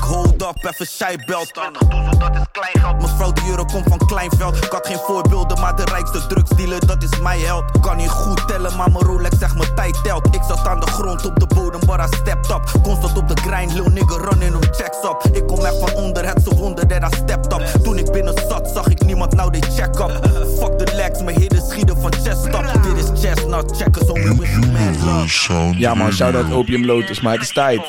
Hold 0.00 0.42
up, 0.42 0.64
even 0.64 0.86
shybelt. 0.86 1.54
20 1.54 1.88
doezel, 1.88 2.18
dat 2.18 2.30
is 2.30 2.42
klein 2.52 2.78
geld. 2.80 3.02
Mevrouw, 3.02 3.32
de 3.32 3.40
euro 3.48 3.64
komt 3.64 3.84
van 3.88 3.98
Kleinveld. 3.98 4.64
Ik 4.64 4.70
had 4.70 4.86
geen 4.86 4.98
voorbeelden, 4.98 5.60
maar 5.60 5.76
de 5.76 5.84
rijkste 5.84 6.26
drugsdealer, 6.26 6.86
dat 6.86 7.02
is 7.02 7.18
mijn 7.20 7.40
held. 7.40 7.80
Kan 7.80 7.96
niet 7.96 8.08
goed 8.08 8.48
tellen, 8.48 8.76
maar 8.76 8.90
mijn 8.90 9.04
Rolex 9.04 9.38
zegt 9.38 9.54
mijn 9.54 9.74
tijd 9.74 10.04
telt. 10.04 10.34
Ik 10.34 10.42
zat 10.48 10.66
aan 10.66 10.80
de 10.80 10.86
grond 10.86 11.26
op 11.26 11.38
de 11.40 11.46
bodem, 11.46 11.80
but 11.86 11.98
I 11.98 12.16
stepped 12.16 12.50
up. 12.50 12.82
Constant 12.82 13.18
op 13.18 13.28
de 13.28 13.36
grind, 13.40 13.72
lil 13.72 13.88
nigga 13.88 14.16
running 14.16 14.54
on 14.54 14.62
checks 14.62 15.02
up. 15.04 15.36
Ik 15.36 15.46
kom 15.46 15.64
echt 15.64 15.78
van 15.78 15.94
onder, 15.94 16.26
het 16.26 16.42
zo 16.42 16.54
wonder 16.54 16.86
that 16.86 17.12
I 17.12 17.16
stepped 17.16 17.52
up. 17.52 17.82
Toen 17.82 17.98
ik 17.98 18.12
binnen 18.12 18.34
zat, 18.48 18.70
zag 18.74 18.86
ik 18.86 19.04
niemand, 19.04 19.34
nou 19.34 19.50
they 19.50 19.70
check 19.70 20.00
up. 20.00 20.10
Fuck 20.58 20.78
the 20.78 20.94
legs, 20.94 21.22
mijn 21.22 21.40
hidden 21.40 21.62
schieden 21.68 22.00
van 22.00 22.12
chest 22.12 22.46
up. 22.46 22.82
Dit 22.82 23.04
is 23.04 23.20
chestnut, 23.24 23.76
checkers 23.76 24.10
only 24.10 24.36
with 24.36 24.48
you 24.48 24.66
man 24.66 25.04
love. 25.04 25.78
Ja 25.78 25.94
man, 25.94 26.12
shout-out 26.12 26.52
Opium 26.52 26.84
Lotus, 26.84 27.20
maar 27.20 27.32
het 27.32 27.42
is 27.42 27.52
tijd. 27.52 27.80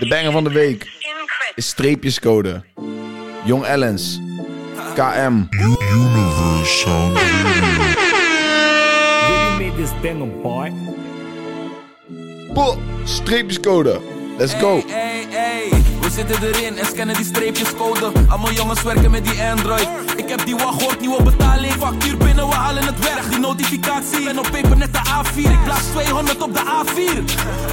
De 0.00 0.08
banger 0.08 0.32
van 0.32 0.44
de 0.44 0.50
week 0.50 0.90
is 1.54 1.68
streepjescode. 1.68 2.62
Jong 3.44 3.64
Ellens. 3.64 4.20
KM. 4.94 5.32
Universe 5.50 6.78
Sound 6.78 7.16
Radio. 7.16 7.94
Really 9.28 9.64
made 9.64 9.76
this 9.76 9.90
banger, 10.02 10.28
boy. 10.42 10.72
Bo, 12.54 12.78
streepjescode. 13.04 14.00
Let's 14.38 14.54
go. 14.54 14.82
Hey, 14.86 15.26
hey, 15.28 15.68
we 16.00 16.10
zitten 16.10 16.42
erin 16.42 16.78
en 16.78 16.86
scannen 16.86 17.16
die 17.16 17.24
streepjescode. 17.24 18.12
Allemaal 18.28 18.52
jongens 18.52 18.82
werken 18.82 19.10
met 19.10 19.24
die 19.24 19.42
Android. 19.42 19.88
Ik 20.16 20.28
heb 20.28 20.44
die 20.44 20.56
wachtwoord, 20.56 21.00
nieuwe 21.00 21.22
betaling. 21.22 21.72
Factuur 21.72 22.16
binnen, 22.16 22.48
we 22.48 22.54
halen 22.54 22.84
het 22.84 22.98
weg. 22.98 23.28
Die 23.28 23.38
notificatie. 23.38 24.24
Ben 24.24 24.38
op 24.38 24.48
peper 24.50 24.76
net 24.76 24.92
de 24.92 24.98
A4. 24.98 25.50
Ik 25.50 25.64
blaas 25.64 25.84
200 25.92 26.42
op 26.42 26.54
de 26.54 26.60
A4. 26.60 27.68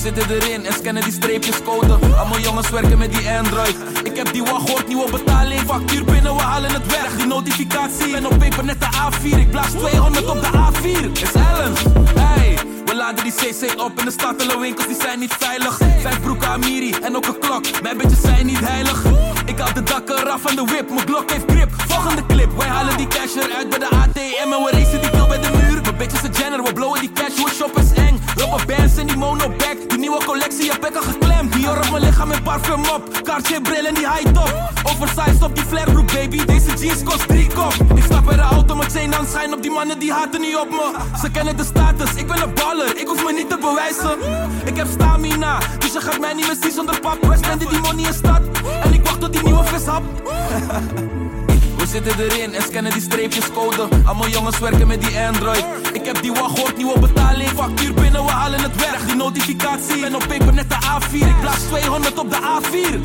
We 0.00 0.06
zitten 0.06 0.40
erin 0.40 0.66
en 0.66 0.72
scannen 0.72 1.02
die 1.02 1.12
streepjescode. 1.12 1.98
Allemaal 2.16 2.38
jongens 2.38 2.70
werken 2.70 2.98
met 2.98 3.12
die 3.12 3.30
Android. 3.30 3.76
Ik 4.02 4.16
heb 4.16 4.32
die 4.32 4.42
wachtwoord, 4.42 4.88
nieuwe 4.88 5.10
betaling. 5.10 5.60
Factuur 5.60 6.04
binnen, 6.04 6.34
we 6.34 6.40
halen 6.40 6.72
het 6.72 6.86
weg. 6.86 7.16
Die 7.16 7.26
notificatie. 7.26 8.10
Ben 8.10 8.26
op 8.26 8.38
peper 8.38 8.64
net 8.64 8.80
de 8.80 8.86
A4. 8.86 9.38
Ik 9.38 9.50
blaas 9.50 9.70
200 9.70 10.26
op 10.26 10.40
de 10.40 10.46
A4. 10.46 11.12
Is 11.12 11.32
Ellen. 11.32 11.72
Hey. 12.14 12.58
We 12.84 12.94
laden 12.94 13.24
die 13.24 13.32
CC 13.32 13.80
op 13.80 13.98
en 13.98 14.04
de 14.04 14.10
stad 14.10 14.42
alle 14.42 14.60
winkels 14.60 14.86
die 14.86 14.96
zijn 15.00 15.18
niet 15.18 15.34
veilig. 15.38 15.78
Vijf 16.00 16.20
broeken 16.20 16.48
Amiri 16.48 16.94
en 17.02 17.16
ook 17.16 17.26
een 17.26 17.38
klok. 17.38 17.82
Mijn 17.82 17.96
bitches 17.96 18.20
zijn 18.20 18.46
niet 18.46 18.60
heilig. 18.60 19.04
Ik 19.44 19.58
haal 19.58 19.72
de 19.72 19.82
dakken 19.82 20.18
eraf 20.18 20.40
van 20.40 20.56
de 20.56 20.64
whip, 20.64 20.90
mijn 20.90 21.04
blok 21.04 21.30
heeft 21.30 21.50
grip. 21.50 21.70
Volgende 21.88 22.26
clip, 22.26 22.56
wij 22.56 22.68
halen 22.68 22.96
die 22.96 23.06
cash 23.06 23.34
eruit 23.34 23.68
bij 23.68 23.78
de 23.78 23.88
ATM 23.90 24.52
en 24.52 24.62
we 24.62 24.68
racen 24.70 25.00
die 25.00 25.10
kill 25.10 25.26
bij 25.28 25.40
de 25.40 25.50
muur. 25.50 25.80
Mijn 25.82 25.96
bitches 25.96 26.22
een 26.22 26.32
Jenner, 26.32 26.62
we 26.62 26.72
blowen 26.72 27.00
die 27.00 27.12
cash, 27.12 27.36
hoe 27.36 27.50
shop 27.50 27.78
is. 27.78 28.09
Rubber 28.40 28.66
bands 28.66 28.96
en 28.96 29.06
die 29.06 29.16
monoback, 29.16 29.76
die 29.88 29.98
nieuwe 29.98 30.24
collectie 30.24 30.70
heb 30.70 30.86
ik 30.86 30.96
al 30.96 31.02
geklemd. 31.02 31.52
Dior 31.52 31.76
op 31.76 31.90
mijn 31.90 32.02
lichaam 32.02 32.28
met 32.28 32.42
parfum 32.42 32.84
op, 32.94 33.20
Cartier 33.22 33.60
bril 33.60 33.84
en 33.84 33.94
die 33.94 34.08
high 34.08 34.32
top. 34.32 34.70
Oversized 34.82 35.42
op 35.42 35.54
die 35.54 35.64
flairbroek 35.64 36.12
baby, 36.12 36.44
deze 36.44 36.74
jeans 36.76 37.02
kost 37.02 37.28
drie 37.28 37.46
kop. 37.54 37.74
Ik 37.94 38.04
stap 38.04 38.30
in 38.30 38.36
de 38.36 38.42
auto 38.42 38.76
met 38.76 38.92
chain 38.92 39.14
aan 39.14 39.26
schijn 39.26 39.52
op 39.52 39.62
die 39.62 39.70
mannen 39.70 39.98
die 39.98 40.12
haten 40.12 40.40
niet 40.40 40.56
op 40.56 40.70
me. 40.70 40.92
Ze 41.20 41.30
kennen 41.30 41.56
de 41.56 41.64
status, 41.64 42.14
ik 42.14 42.26
ben 42.26 42.42
een 42.42 42.54
baller, 42.54 42.96
ik 42.96 43.06
hoef 43.06 43.24
me 43.24 43.32
niet 43.32 43.48
te 43.48 43.58
bewijzen. 43.60 44.18
Ik 44.64 44.76
heb 44.76 44.86
stamina, 44.90 45.58
dus 45.78 45.92
je 45.92 46.00
gaat 46.00 46.20
mij 46.20 46.34
niet 46.34 46.46
meer 46.46 46.72
zonder 46.72 47.00
pap. 47.00 47.26
Wij 47.26 47.36
spenden 47.36 47.68
die 47.68 47.80
money 47.80 48.04
in 48.06 48.14
stad, 48.14 48.40
en 48.82 48.92
ik 48.92 49.04
wacht 49.04 49.20
tot 49.20 49.32
die 49.32 49.42
nieuwe 49.42 49.64
vis 49.64 49.84
hap. 49.84 50.02
We 51.80 51.86
zitten 51.86 52.18
erin 52.18 52.54
en 52.54 52.62
scannen 52.62 52.92
die 52.92 53.02
streepjescode. 53.02 53.88
Allemaal 54.04 54.28
jongens 54.28 54.58
werken 54.58 54.86
met 54.86 55.02
die 55.02 55.18
Android. 55.18 55.64
Ik 55.92 56.04
heb 56.04 56.22
die 56.22 56.32
wachtwoord, 56.32 56.76
nieuwe 56.76 56.98
betaling. 56.98 57.48
Factuur 57.48 57.94
binnen, 57.94 58.24
we 58.24 58.30
halen 58.30 58.60
het 58.60 58.76
weg. 58.76 59.06
Die 59.06 59.14
notificatie. 59.14 60.00
Ben 60.00 60.14
op 60.14 60.24
peper 60.28 60.54
net 60.54 60.70
de 60.70 60.74
A4. 60.74 61.12
Ik 61.12 61.40
blaas 61.40 61.58
200 61.58 62.18
op 62.18 62.30
de 62.30 62.36
A4. 62.36 63.00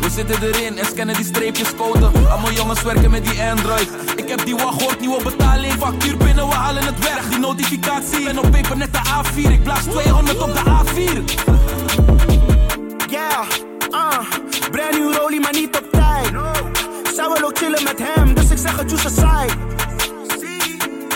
We 0.00 0.10
zitten 0.10 0.42
erin 0.42 0.78
en 0.78 0.86
scannen 0.86 1.14
die 1.14 1.24
streepjescode. 1.24 2.10
Allemaal 2.28 2.52
jongens 2.52 2.82
werken 2.82 3.10
met 3.10 3.24
die 3.24 3.42
Android. 3.42 3.88
Ik 4.16 4.28
heb 4.28 4.44
die 4.44 4.56
wachtwoord, 4.56 5.00
nieuwe 5.00 5.22
betaling. 5.22 5.72
Factuur 5.72 6.16
binnen, 6.16 6.48
we 6.48 6.54
halen 6.54 6.84
het 6.84 6.98
weg. 6.98 7.28
Die 7.28 7.38
notificatie. 7.38 8.24
Ben 8.24 8.38
op 8.38 8.50
peper 8.50 8.76
net 8.76 8.92
de 8.92 9.00
A4. 9.00 9.50
Ik 9.50 9.62
blaas 9.62 9.82
200 9.82 10.38
op 10.42 10.52
de 10.52 10.60
A4. 10.60 11.24
Yeah, 13.10 13.46
uh, 13.90 14.18
brand 14.70 14.92
new 14.98 15.14
rolie, 15.14 15.40
maar 15.40 15.52
niet 15.52 15.76
op 15.76 15.90
tijd. 15.90 16.55
Wel 17.16 17.44
ook 17.44 17.58
chillen 17.58 17.82
met 17.82 17.98
hem, 17.98 18.34
dus 18.34 18.50
ik 18.50 18.58
zeg 18.58 18.76
het 18.76 18.92
a 18.92 19.08
side. 19.08 19.54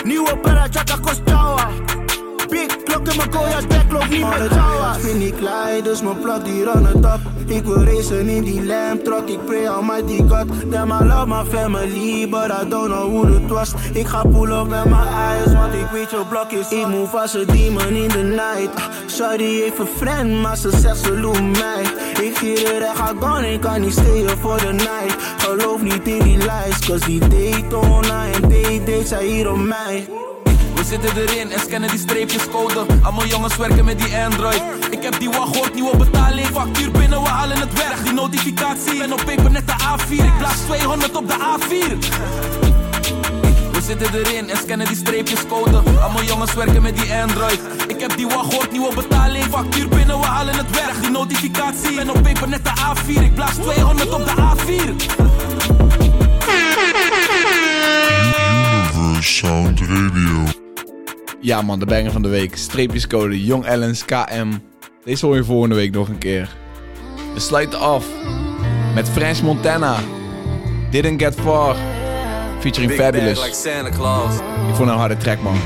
Nieuwe 0.03 0.37
para, 0.37 0.67
chaka 0.71 0.97
kost 1.01 1.21
jawa. 1.25 1.90
Big 2.51 2.83
klok 2.83 3.07
in 3.07 3.17
mijn 3.17 3.29
kooi, 3.29 3.67
back 3.67 3.91
loopt 3.91 4.09
niet 4.09 4.27
met 4.27 4.99
vind 4.99 5.23
ik 5.23 5.41
lui, 5.41 5.81
dus 5.81 6.01
mijn 6.01 6.19
plak 6.19 6.45
die 6.45 6.63
run 6.63 6.85
het 6.85 6.95
op. 6.95 7.19
Ik 7.45 7.63
wil 7.63 7.83
racen 7.83 8.27
in 8.29 8.43
die 8.43 8.65
lamp 8.65 9.03
truck, 9.03 9.27
ik 9.29 9.45
pray 9.45 9.67
almighty 9.67 10.17
God. 10.17 10.71
Damn, 10.71 10.91
I 10.91 11.05
love 11.05 11.27
my 11.27 11.43
family, 11.45 12.29
but 12.29 12.51
I 12.51 12.69
don't 12.69 12.87
know 12.87 13.09
who 13.09 13.35
it 13.35 13.49
was. 13.49 13.73
Ik 13.93 14.07
ga 14.07 14.21
pull 14.21 14.51
up 14.51 14.67
met 14.67 14.85
mijn 14.85 15.07
eyes, 15.07 15.53
want 15.53 15.73
ik 15.73 15.87
weet 15.91 16.09
je 16.09 16.21
blok 16.29 16.51
is. 16.51 16.69
Ik 16.69 16.87
move 16.87 17.17
als 17.17 17.33
een 17.33 17.45
demon 17.45 17.87
in 17.87 18.07
the 18.07 18.23
night. 18.23 18.89
Sorry, 19.05 19.61
heeft 19.61 19.79
een 19.79 19.87
friend, 19.97 20.41
maar 20.41 20.57
ze 20.57 20.69
zegt 20.77 20.97
ze 20.97 21.19
loe 21.19 21.41
mij. 21.41 21.81
Ik 22.25 22.37
gier 22.37 22.75
er 22.75 22.81
echt 22.81 22.97
ga 22.97 23.13
gone, 23.19 23.53
ik 23.53 23.61
kan 23.61 23.81
niet 23.81 23.93
stayen 23.93 24.37
voor 24.37 24.57
de 24.57 24.73
night. 24.73 25.15
Geloof 25.37 25.81
niet 25.81 26.07
in 26.07 26.23
die 26.23 26.37
lies, 26.37 26.79
cause 26.79 27.05
die 27.05 27.19
date 27.19 27.77
online 27.77 28.39
date 28.39 28.81
date 28.85 29.07
zij 29.07 29.25
hier 29.25 29.51
op 29.51 29.57
mij. 29.57 30.07
We 30.81 30.87
zitten 30.87 31.17
erin 31.17 31.51
en 31.51 31.59
scannen 31.59 31.89
die 31.89 31.99
streepjescode. 31.99 32.85
Allemaal 33.01 33.25
jongens 33.25 33.55
werken 33.55 33.85
met 33.85 33.99
die 33.99 34.15
Android. 34.15 34.61
Ik 34.89 35.03
heb 35.03 35.19
die 35.19 35.29
wachtwoord, 35.29 35.73
nieuwe 35.73 35.97
betaling. 35.97 36.47
Factuur 36.47 36.91
binnen, 36.91 37.21
we 37.21 37.27
halen 37.27 37.59
het 37.59 37.73
weg. 37.73 38.03
Die 38.03 38.13
notificatie. 38.13 38.97
Ben 38.97 39.13
op 39.13 39.21
peper 39.25 39.51
net 39.51 39.67
de 39.67 39.73
A4. 39.73 40.11
Ik 40.11 40.37
blaas 40.37 40.57
200 40.65 41.15
op 41.15 41.27
de 41.27 41.33
A4. 41.33 41.97
We 43.71 43.81
zitten 43.81 44.13
erin 44.13 44.49
en 44.49 44.57
scannen 44.57 44.87
die 44.87 44.95
streepjescode. 44.95 45.81
Allemaal 46.01 46.23
jongens 46.23 46.53
werken 46.53 46.81
met 46.81 46.97
die 46.97 47.13
Android. 47.13 47.59
Ik 47.87 47.99
heb 47.99 48.17
die 48.17 48.27
wachtwoord, 48.27 48.71
nieuwe 48.71 48.95
betaling. 48.95 49.43
Factuur 49.43 49.87
binnen, 49.87 50.19
we 50.19 50.25
halen 50.25 50.55
het 50.57 50.69
weg. 50.71 50.99
Die 50.99 51.09
notificatie. 51.09 51.95
Ben 51.95 52.09
op 52.09 52.23
peper 52.23 52.47
net 52.47 52.65
de 52.65 52.71
A4. 52.71 53.23
Ik 53.23 53.35
blaas 53.35 53.55
200 53.55 54.13
op 54.13 54.25
de 54.25 54.31
A4. 54.31 55.19
Universe 59.21 59.33
Sound 59.33 59.79
Radio. 59.79 60.70
Ja 61.41 61.61
man, 61.61 61.79
de 61.79 61.85
banger 61.85 62.11
van 62.11 62.21
de 62.21 62.27
week. 62.29 62.57
Streepjescode 62.57 63.45
Jong 63.45 63.65
Ellens 63.65 64.05
KM. 64.05 64.47
Deze 65.03 65.25
hoor 65.25 65.35
je 65.35 65.43
volgende 65.43 65.75
week 65.75 65.91
nog 65.91 66.07
een 66.07 66.17
keer. 66.17 66.55
We 67.33 67.39
sluiten 67.39 67.79
af 67.79 68.05
met 68.95 69.09
French 69.09 69.41
Montana. 69.41 69.95
Didn't 70.89 71.21
Get 71.21 71.35
Far. 71.35 71.75
Featuring 72.59 72.91
Big 72.91 72.99
bag 72.99 73.05
Fabulous. 73.05 73.43
like 73.43 73.55
Santa 73.55 73.89
Claus. 73.89 74.35
Ik 74.69 74.75
vond 74.75 74.89
een 74.89 74.95
harde 74.95 75.17
track, 75.17 75.41
man. 75.41 75.57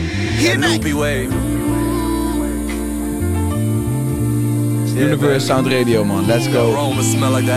Universe 4.98 5.46
Sound 5.46 5.68
Radio, 5.68 6.04
man. 6.06 6.26
Let's 6.26 6.48
go. 6.48 6.94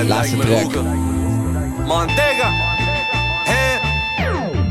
Laatste 0.06 0.36
track. 0.36 0.74
Montega. 1.86 2.67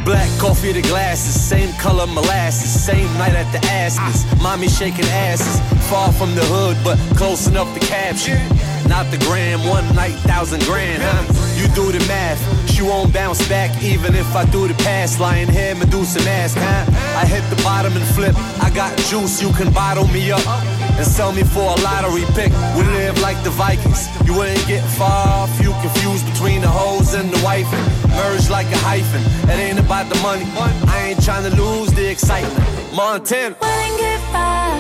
Black 0.07 0.29
coffee 0.39 0.71
the 0.71 0.81
glasses, 0.81 1.35
same 1.35 1.73
color 1.73 2.07
molasses, 2.07 2.71
same 2.81 3.11
night 3.17 3.35
at 3.35 3.51
the 3.51 3.59
Ashes. 3.67 4.23
Mommy 4.41 4.69
shaking 4.69 5.03
asses, 5.07 5.59
far 5.89 6.13
from 6.13 6.33
the 6.33 6.45
hood, 6.45 6.77
but 6.81 6.97
close 7.17 7.47
enough 7.47 7.67
to 7.73 7.81
capture. 7.81 8.39
Not 8.87 9.11
the 9.11 9.17
gram, 9.27 9.59
one 9.67 9.83
night, 9.95 10.15
thousand 10.23 10.63
grand, 10.63 11.03
huh? 11.03 11.23
You 11.59 11.67
do 11.75 11.91
the 11.91 11.99
math, 12.07 12.39
she 12.71 12.83
won't 12.83 13.11
bounce 13.13 13.45
back 13.49 13.83
even 13.83 14.15
if 14.15 14.33
I 14.33 14.45
do 14.45 14.69
the 14.69 14.75
pass. 14.75 15.19
Lying 15.19 15.49
here, 15.49 15.75
Medusa 15.75 16.19
mask, 16.23 16.55
huh? 16.57 16.85
I 17.19 17.25
hit 17.25 17.43
the 17.53 17.61
bottom 17.61 17.91
and 17.91 18.05
flip. 18.15 18.33
I 18.63 18.69
got 18.69 18.97
juice, 19.09 19.41
you 19.41 19.51
can 19.51 19.73
bottle 19.73 20.07
me 20.07 20.31
up 20.31 20.76
and 20.97 21.05
sell 21.05 21.31
me 21.31 21.43
for 21.43 21.61
a 21.61 21.77
lottery 21.85 22.25
pick. 22.33 22.51
We 22.75 22.83
live 22.97 23.19
like 23.21 23.41
the 23.43 23.51
Vikings. 23.51 24.09
You 24.25 24.33
wouldn't 24.33 24.65
get 24.67 24.83
far 24.97 25.47
if 25.47 25.61
you 25.61 25.71
confused 25.85 26.25
between 26.31 26.61
the 26.61 26.67
hoes 26.67 27.13
and 27.13 27.29
the 27.29 27.41
wife. 27.45 27.69
Merge 28.09 28.49
like 28.49 28.67
a 28.67 28.77
hyphen. 28.77 29.21
It 29.49 29.59
ain't 29.59 29.79
about 29.79 30.09
the 30.09 30.19
money. 30.21 30.45
I 30.87 31.09
ain't 31.09 31.23
trying 31.23 31.45
to 31.49 31.55
lose 31.55 31.91
the 31.91 32.09
excitement. 32.09 32.57
Montana. 32.95 33.55
Wouldn't 33.61 33.97
get 33.99 34.21
far. 34.33 34.73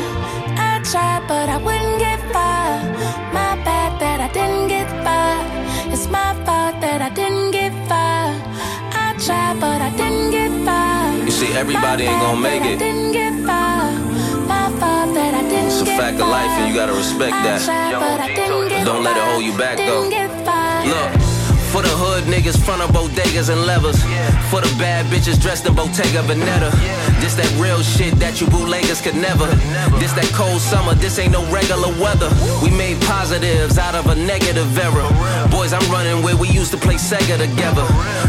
I 0.57 0.81
tried, 0.83 1.23
but 1.27 1.47
I 1.49 1.57
wouldn't 1.57 1.99
get 1.99 2.19
far. 2.33 2.81
My 3.31 3.53
bad 3.63 3.99
that 4.01 4.19
I 4.19 4.29
didn't 4.33 4.67
get 4.69 4.89
far. 5.05 5.37
It's 5.93 6.07
my 6.07 6.33
fault 6.45 6.81
that 6.81 7.01
I 7.01 7.09
didn't 7.09 7.51
get 7.51 7.73
far. 7.87 8.33
I 9.05 9.13
tried, 9.25 9.59
but 9.59 9.81
I 9.81 9.91
didn't 9.95 10.31
get 10.31 10.51
far. 10.65 11.13
You 11.25 11.31
see, 11.31 11.53
everybody 11.53 12.03
ain't 12.05 12.21
gonna 12.21 12.41
make 12.41 12.63
I 12.63 12.73
it. 12.73 12.79
It's 14.49 15.81
a 15.81 15.85
get 15.85 15.99
fact 15.99 16.19
of 16.21 16.27
life, 16.29 16.49
and 16.57 16.69
you 16.69 16.73
gotta 16.73 16.93
respect 16.93 17.33
I 17.33 17.43
that. 17.43 17.61
tried, 17.61 17.93
but 17.99 18.19
I 18.21 18.83
Don't 18.85 19.03
let 19.03 19.17
it 19.17 19.23
hold 19.23 19.43
you 19.43 19.55
back, 19.57 19.77
though. 19.77 20.09
Didn't 20.09 20.31
get 20.31 20.45
far. 20.45 20.85
Look, 20.87 21.11
for 21.69 21.81
the 21.83 21.91
hood 21.91 22.23
niggas, 22.23 22.57
front 22.63 22.81
of 22.81 22.89
bodegas 22.95 23.49
and 23.49 23.65
levers. 23.65 24.01
For 24.49 24.61
the 24.61 24.73
bad 24.79 25.05
bitches 25.11 25.39
dressed 25.39 25.67
in 25.67 25.75
Bottega 25.75 26.23
Veneta. 26.23 26.71
This 27.19 27.35
that 27.35 27.51
real 27.59 27.83
shit 27.83 28.15
that 28.23 28.39
you 28.39 28.47
bootleggers 28.47 29.01
could 29.03 29.15
never. 29.15 29.45
This 29.99 30.13
that 30.13 30.31
cold 30.33 30.61
summer, 30.61 30.95
this 30.95 31.19
ain't 31.19 31.33
no 31.33 31.43
regular 31.51 31.91
weather. 31.99 32.31
We 32.63 32.71
made 32.71 33.01
positives 33.03 33.77
out 33.77 33.93
of 33.93 34.07
a 34.07 34.15
negative 34.15 34.71
error. 34.79 35.05
Boys, 35.51 35.73
I'm 35.73 35.83
running 35.91 36.23
where 36.23 36.37
we 36.37 36.47
used 36.47 36.71
to 36.71 36.79
play 36.79 36.95
Sega 36.95 37.37
together. 37.37 37.83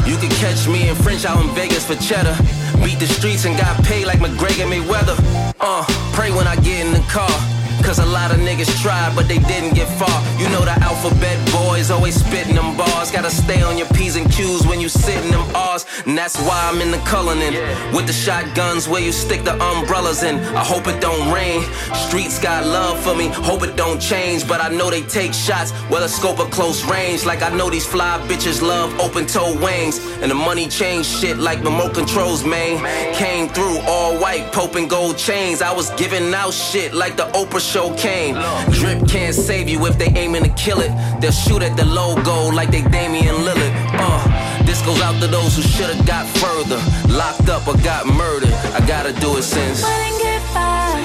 You 0.04 0.18
could 0.18 0.34
catch 0.42 0.66
me 0.66 0.88
in 0.88 0.96
French 0.96 1.24
out 1.24 1.38
in 1.40 1.48
Vegas 1.54 1.86
for 1.86 1.94
cheddar. 2.02 2.34
Beat 2.84 2.98
the 3.00 3.06
streets 3.06 3.44
and 3.44 3.56
got 3.58 3.82
paid 3.84 4.06
like 4.06 4.18
McGregor 4.18 4.66
Mayweather. 4.70 5.16
Uh, 5.60 5.84
pray 6.12 6.30
when 6.30 6.46
I 6.46 6.56
get 6.56 6.86
in 6.86 6.92
the 6.92 7.00
car. 7.10 7.57
Cause 7.82 7.98
a 7.98 8.06
lot 8.06 8.30
of 8.30 8.38
niggas 8.38 8.70
tried, 8.82 9.14
but 9.16 9.28
they 9.28 9.38
didn't 9.38 9.74
get 9.74 9.88
far. 9.98 10.18
You 10.38 10.48
know 10.50 10.60
the 10.60 10.76
alphabet 10.82 11.38
boys 11.52 11.90
always 11.90 12.16
spitting 12.22 12.54
them 12.54 12.76
bars. 12.76 13.10
Gotta 13.10 13.30
stay 13.30 13.62
on 13.62 13.78
your 13.78 13.86
P's 13.88 14.16
and 14.16 14.30
Q's 14.30 14.66
when 14.66 14.80
you 14.80 14.88
sit 14.88 15.24
in 15.24 15.30
them 15.30 15.46
R's. 15.54 15.86
And 16.06 16.16
that's 16.16 16.36
why 16.38 16.68
I'm 16.70 16.80
in 16.80 16.90
the 16.90 16.98
Cullinan. 16.98 17.54
With 17.94 18.06
the 18.06 18.12
shotguns 18.12 18.88
where 18.88 19.00
you 19.00 19.12
stick 19.12 19.44
the 19.44 19.54
umbrellas 19.54 20.22
in. 20.22 20.36
I 20.54 20.64
hope 20.64 20.86
it 20.86 21.00
don't 21.00 21.32
rain. 21.32 21.62
Streets 21.94 22.38
got 22.38 22.66
love 22.66 23.00
for 23.00 23.14
me, 23.14 23.28
hope 23.28 23.62
it 23.62 23.76
don't 23.76 24.00
change. 24.00 24.46
But 24.46 24.60
I 24.60 24.68
know 24.68 24.90
they 24.90 25.02
take 25.02 25.32
shots, 25.32 25.70
whether 25.90 26.08
scope 26.08 26.40
or 26.40 26.48
close 26.50 26.84
range. 26.84 27.24
Like 27.24 27.42
I 27.42 27.50
know 27.50 27.70
these 27.70 27.86
fly 27.86 28.18
bitches 28.28 28.60
love 28.60 28.98
open 29.00 29.26
toe 29.26 29.58
wings. 29.62 29.98
And 30.20 30.30
the 30.30 30.34
money 30.34 30.68
change 30.68 31.06
shit 31.06 31.38
like 31.38 31.62
remote 31.64 31.94
controls, 31.94 32.44
man. 32.44 32.84
Came 33.14 33.48
through 33.48 33.78
all 33.86 34.18
white, 34.18 34.52
Pope 34.52 34.74
and 34.76 34.90
gold 34.90 35.16
chains. 35.16 35.62
I 35.62 35.72
was 35.72 35.90
giving 35.90 36.34
out 36.34 36.52
shit 36.52 36.92
like 36.92 37.16
the 37.16 37.24
Oprah 37.32 37.67
show 37.68 37.94
came. 37.96 38.34
Drip 38.72 39.06
can't 39.06 39.34
save 39.34 39.68
you 39.68 39.84
if 39.86 39.98
they 39.98 40.10
aiming 40.16 40.42
to 40.44 40.48
kill 40.50 40.80
it. 40.80 40.90
They'll 41.20 41.32
shoot 41.32 41.62
at 41.62 41.76
the 41.76 41.84
logo 41.84 42.48
like 42.58 42.70
they 42.70 42.82
Damian 42.82 43.36
Lillard. 43.46 43.72
Uh, 43.92 44.64
this 44.64 44.80
goes 44.86 45.00
out 45.02 45.20
to 45.20 45.26
those 45.26 45.56
who 45.56 45.62
should've 45.62 46.06
got 46.06 46.26
further. 46.42 46.80
Locked 47.12 47.48
up 47.50 47.68
or 47.68 47.76
got 47.84 48.06
murdered. 48.06 48.54
I 48.76 48.80
gotta 48.86 49.12
do 49.20 49.36
it 49.36 49.42
since. 49.42 49.82
Wouldn't 49.82 50.18
get 50.22 50.42
far. 50.56 50.96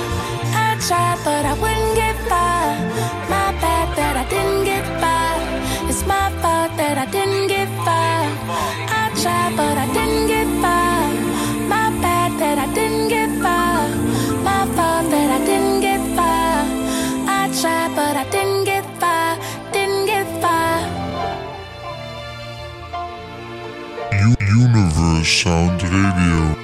I 0.65 0.77
tried, 0.87 1.19
but 1.27 1.43
I 1.51 1.53
wouldn't 1.63 1.95
get 1.95 2.15
far. 2.31 2.63
My 3.33 3.49
bad 3.63 3.87
that 3.97 4.15
I 4.23 4.25
didn't 4.29 4.63
get 4.63 4.85
far. 5.01 5.33
It's 5.89 6.05
my 6.05 6.29
fault 6.41 6.71
that 6.79 6.97
I 6.97 7.05
didn't 7.11 7.32
Sound 25.03 25.81
Radio. 25.81 26.55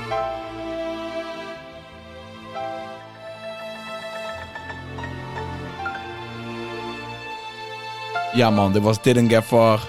Ja 8.34 8.50
man, 8.50 8.74
dit 8.74 8.82
was 8.82 9.02
Didn't 9.02 9.32
Get 9.32 9.44
Far. 9.44 9.80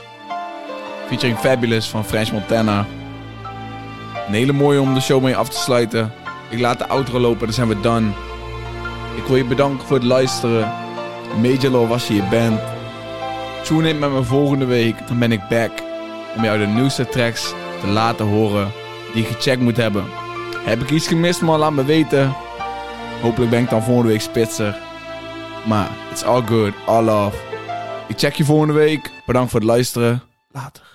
Featuring 1.07 1.39
Fabulous 1.39 1.89
van 1.89 2.05
French 2.05 2.33
Montana. 2.33 2.87
Een 4.27 4.35
hele 4.35 4.53
mooie 4.53 4.81
om 4.81 4.95
de 4.95 5.01
show 5.01 5.23
mee 5.23 5.37
af 5.37 5.49
te 5.49 5.59
sluiten. 5.59 6.13
Ik 6.49 6.61
laat 6.61 6.79
de 6.79 6.87
outro 6.87 7.19
lopen, 7.19 7.45
dan 7.47 7.55
zijn 7.55 7.69
we 7.69 7.81
done. 7.81 8.09
Ik 9.17 9.25
wil 9.27 9.37
je 9.37 9.45
bedanken 9.45 9.87
voor 9.87 9.97
het 9.97 10.07
luisteren. 10.07 10.73
Major 11.43 11.71
Law 11.71 11.89
was 11.89 12.07
je 12.07 12.13
hier 12.13 12.29
bent. 12.29 12.61
Tune 13.65 13.89
in 13.89 13.99
met 13.99 14.13
me 14.13 14.23
volgende 14.23 14.65
week, 14.65 15.09
dan 15.09 15.19
ben 15.19 15.33
ik 15.33 15.49
back. 15.49 15.71
Om 16.37 16.45
jou 16.45 16.59
de 16.59 16.67
nieuwste 16.67 17.09
tracks 17.09 17.55
te 17.81 17.87
laten 17.87 18.27
horen 18.27 18.73
die 19.12 19.23
je 19.23 19.29
gecheckt 19.29 19.62
moet 19.62 19.77
hebben. 19.77 20.05
Heb 20.64 20.81
ik 20.81 20.90
iets 20.90 21.09
gemist 21.09 21.43
man, 21.43 21.59
laat 21.59 21.73
me 21.73 21.85
weten. 21.85 22.35
Hopelijk 23.23 23.51
ben 23.51 23.62
ik 23.62 23.71
dan 23.71 23.83
volgende 23.83 24.11
week 24.11 24.21
spitser. 24.21 24.79
Maar 25.66 25.88
it's 26.11 26.23
all 26.23 26.43
good, 26.43 26.73
all 26.87 27.05
love. 27.05 27.37
Ik 28.09 28.19
check 28.19 28.35
je 28.35 28.45
volgende 28.45 28.75
week. 28.75 29.11
Bedankt 29.27 29.51
voor 29.51 29.61
het 29.61 29.69
luisteren. 29.69 30.23
Later. 30.51 30.89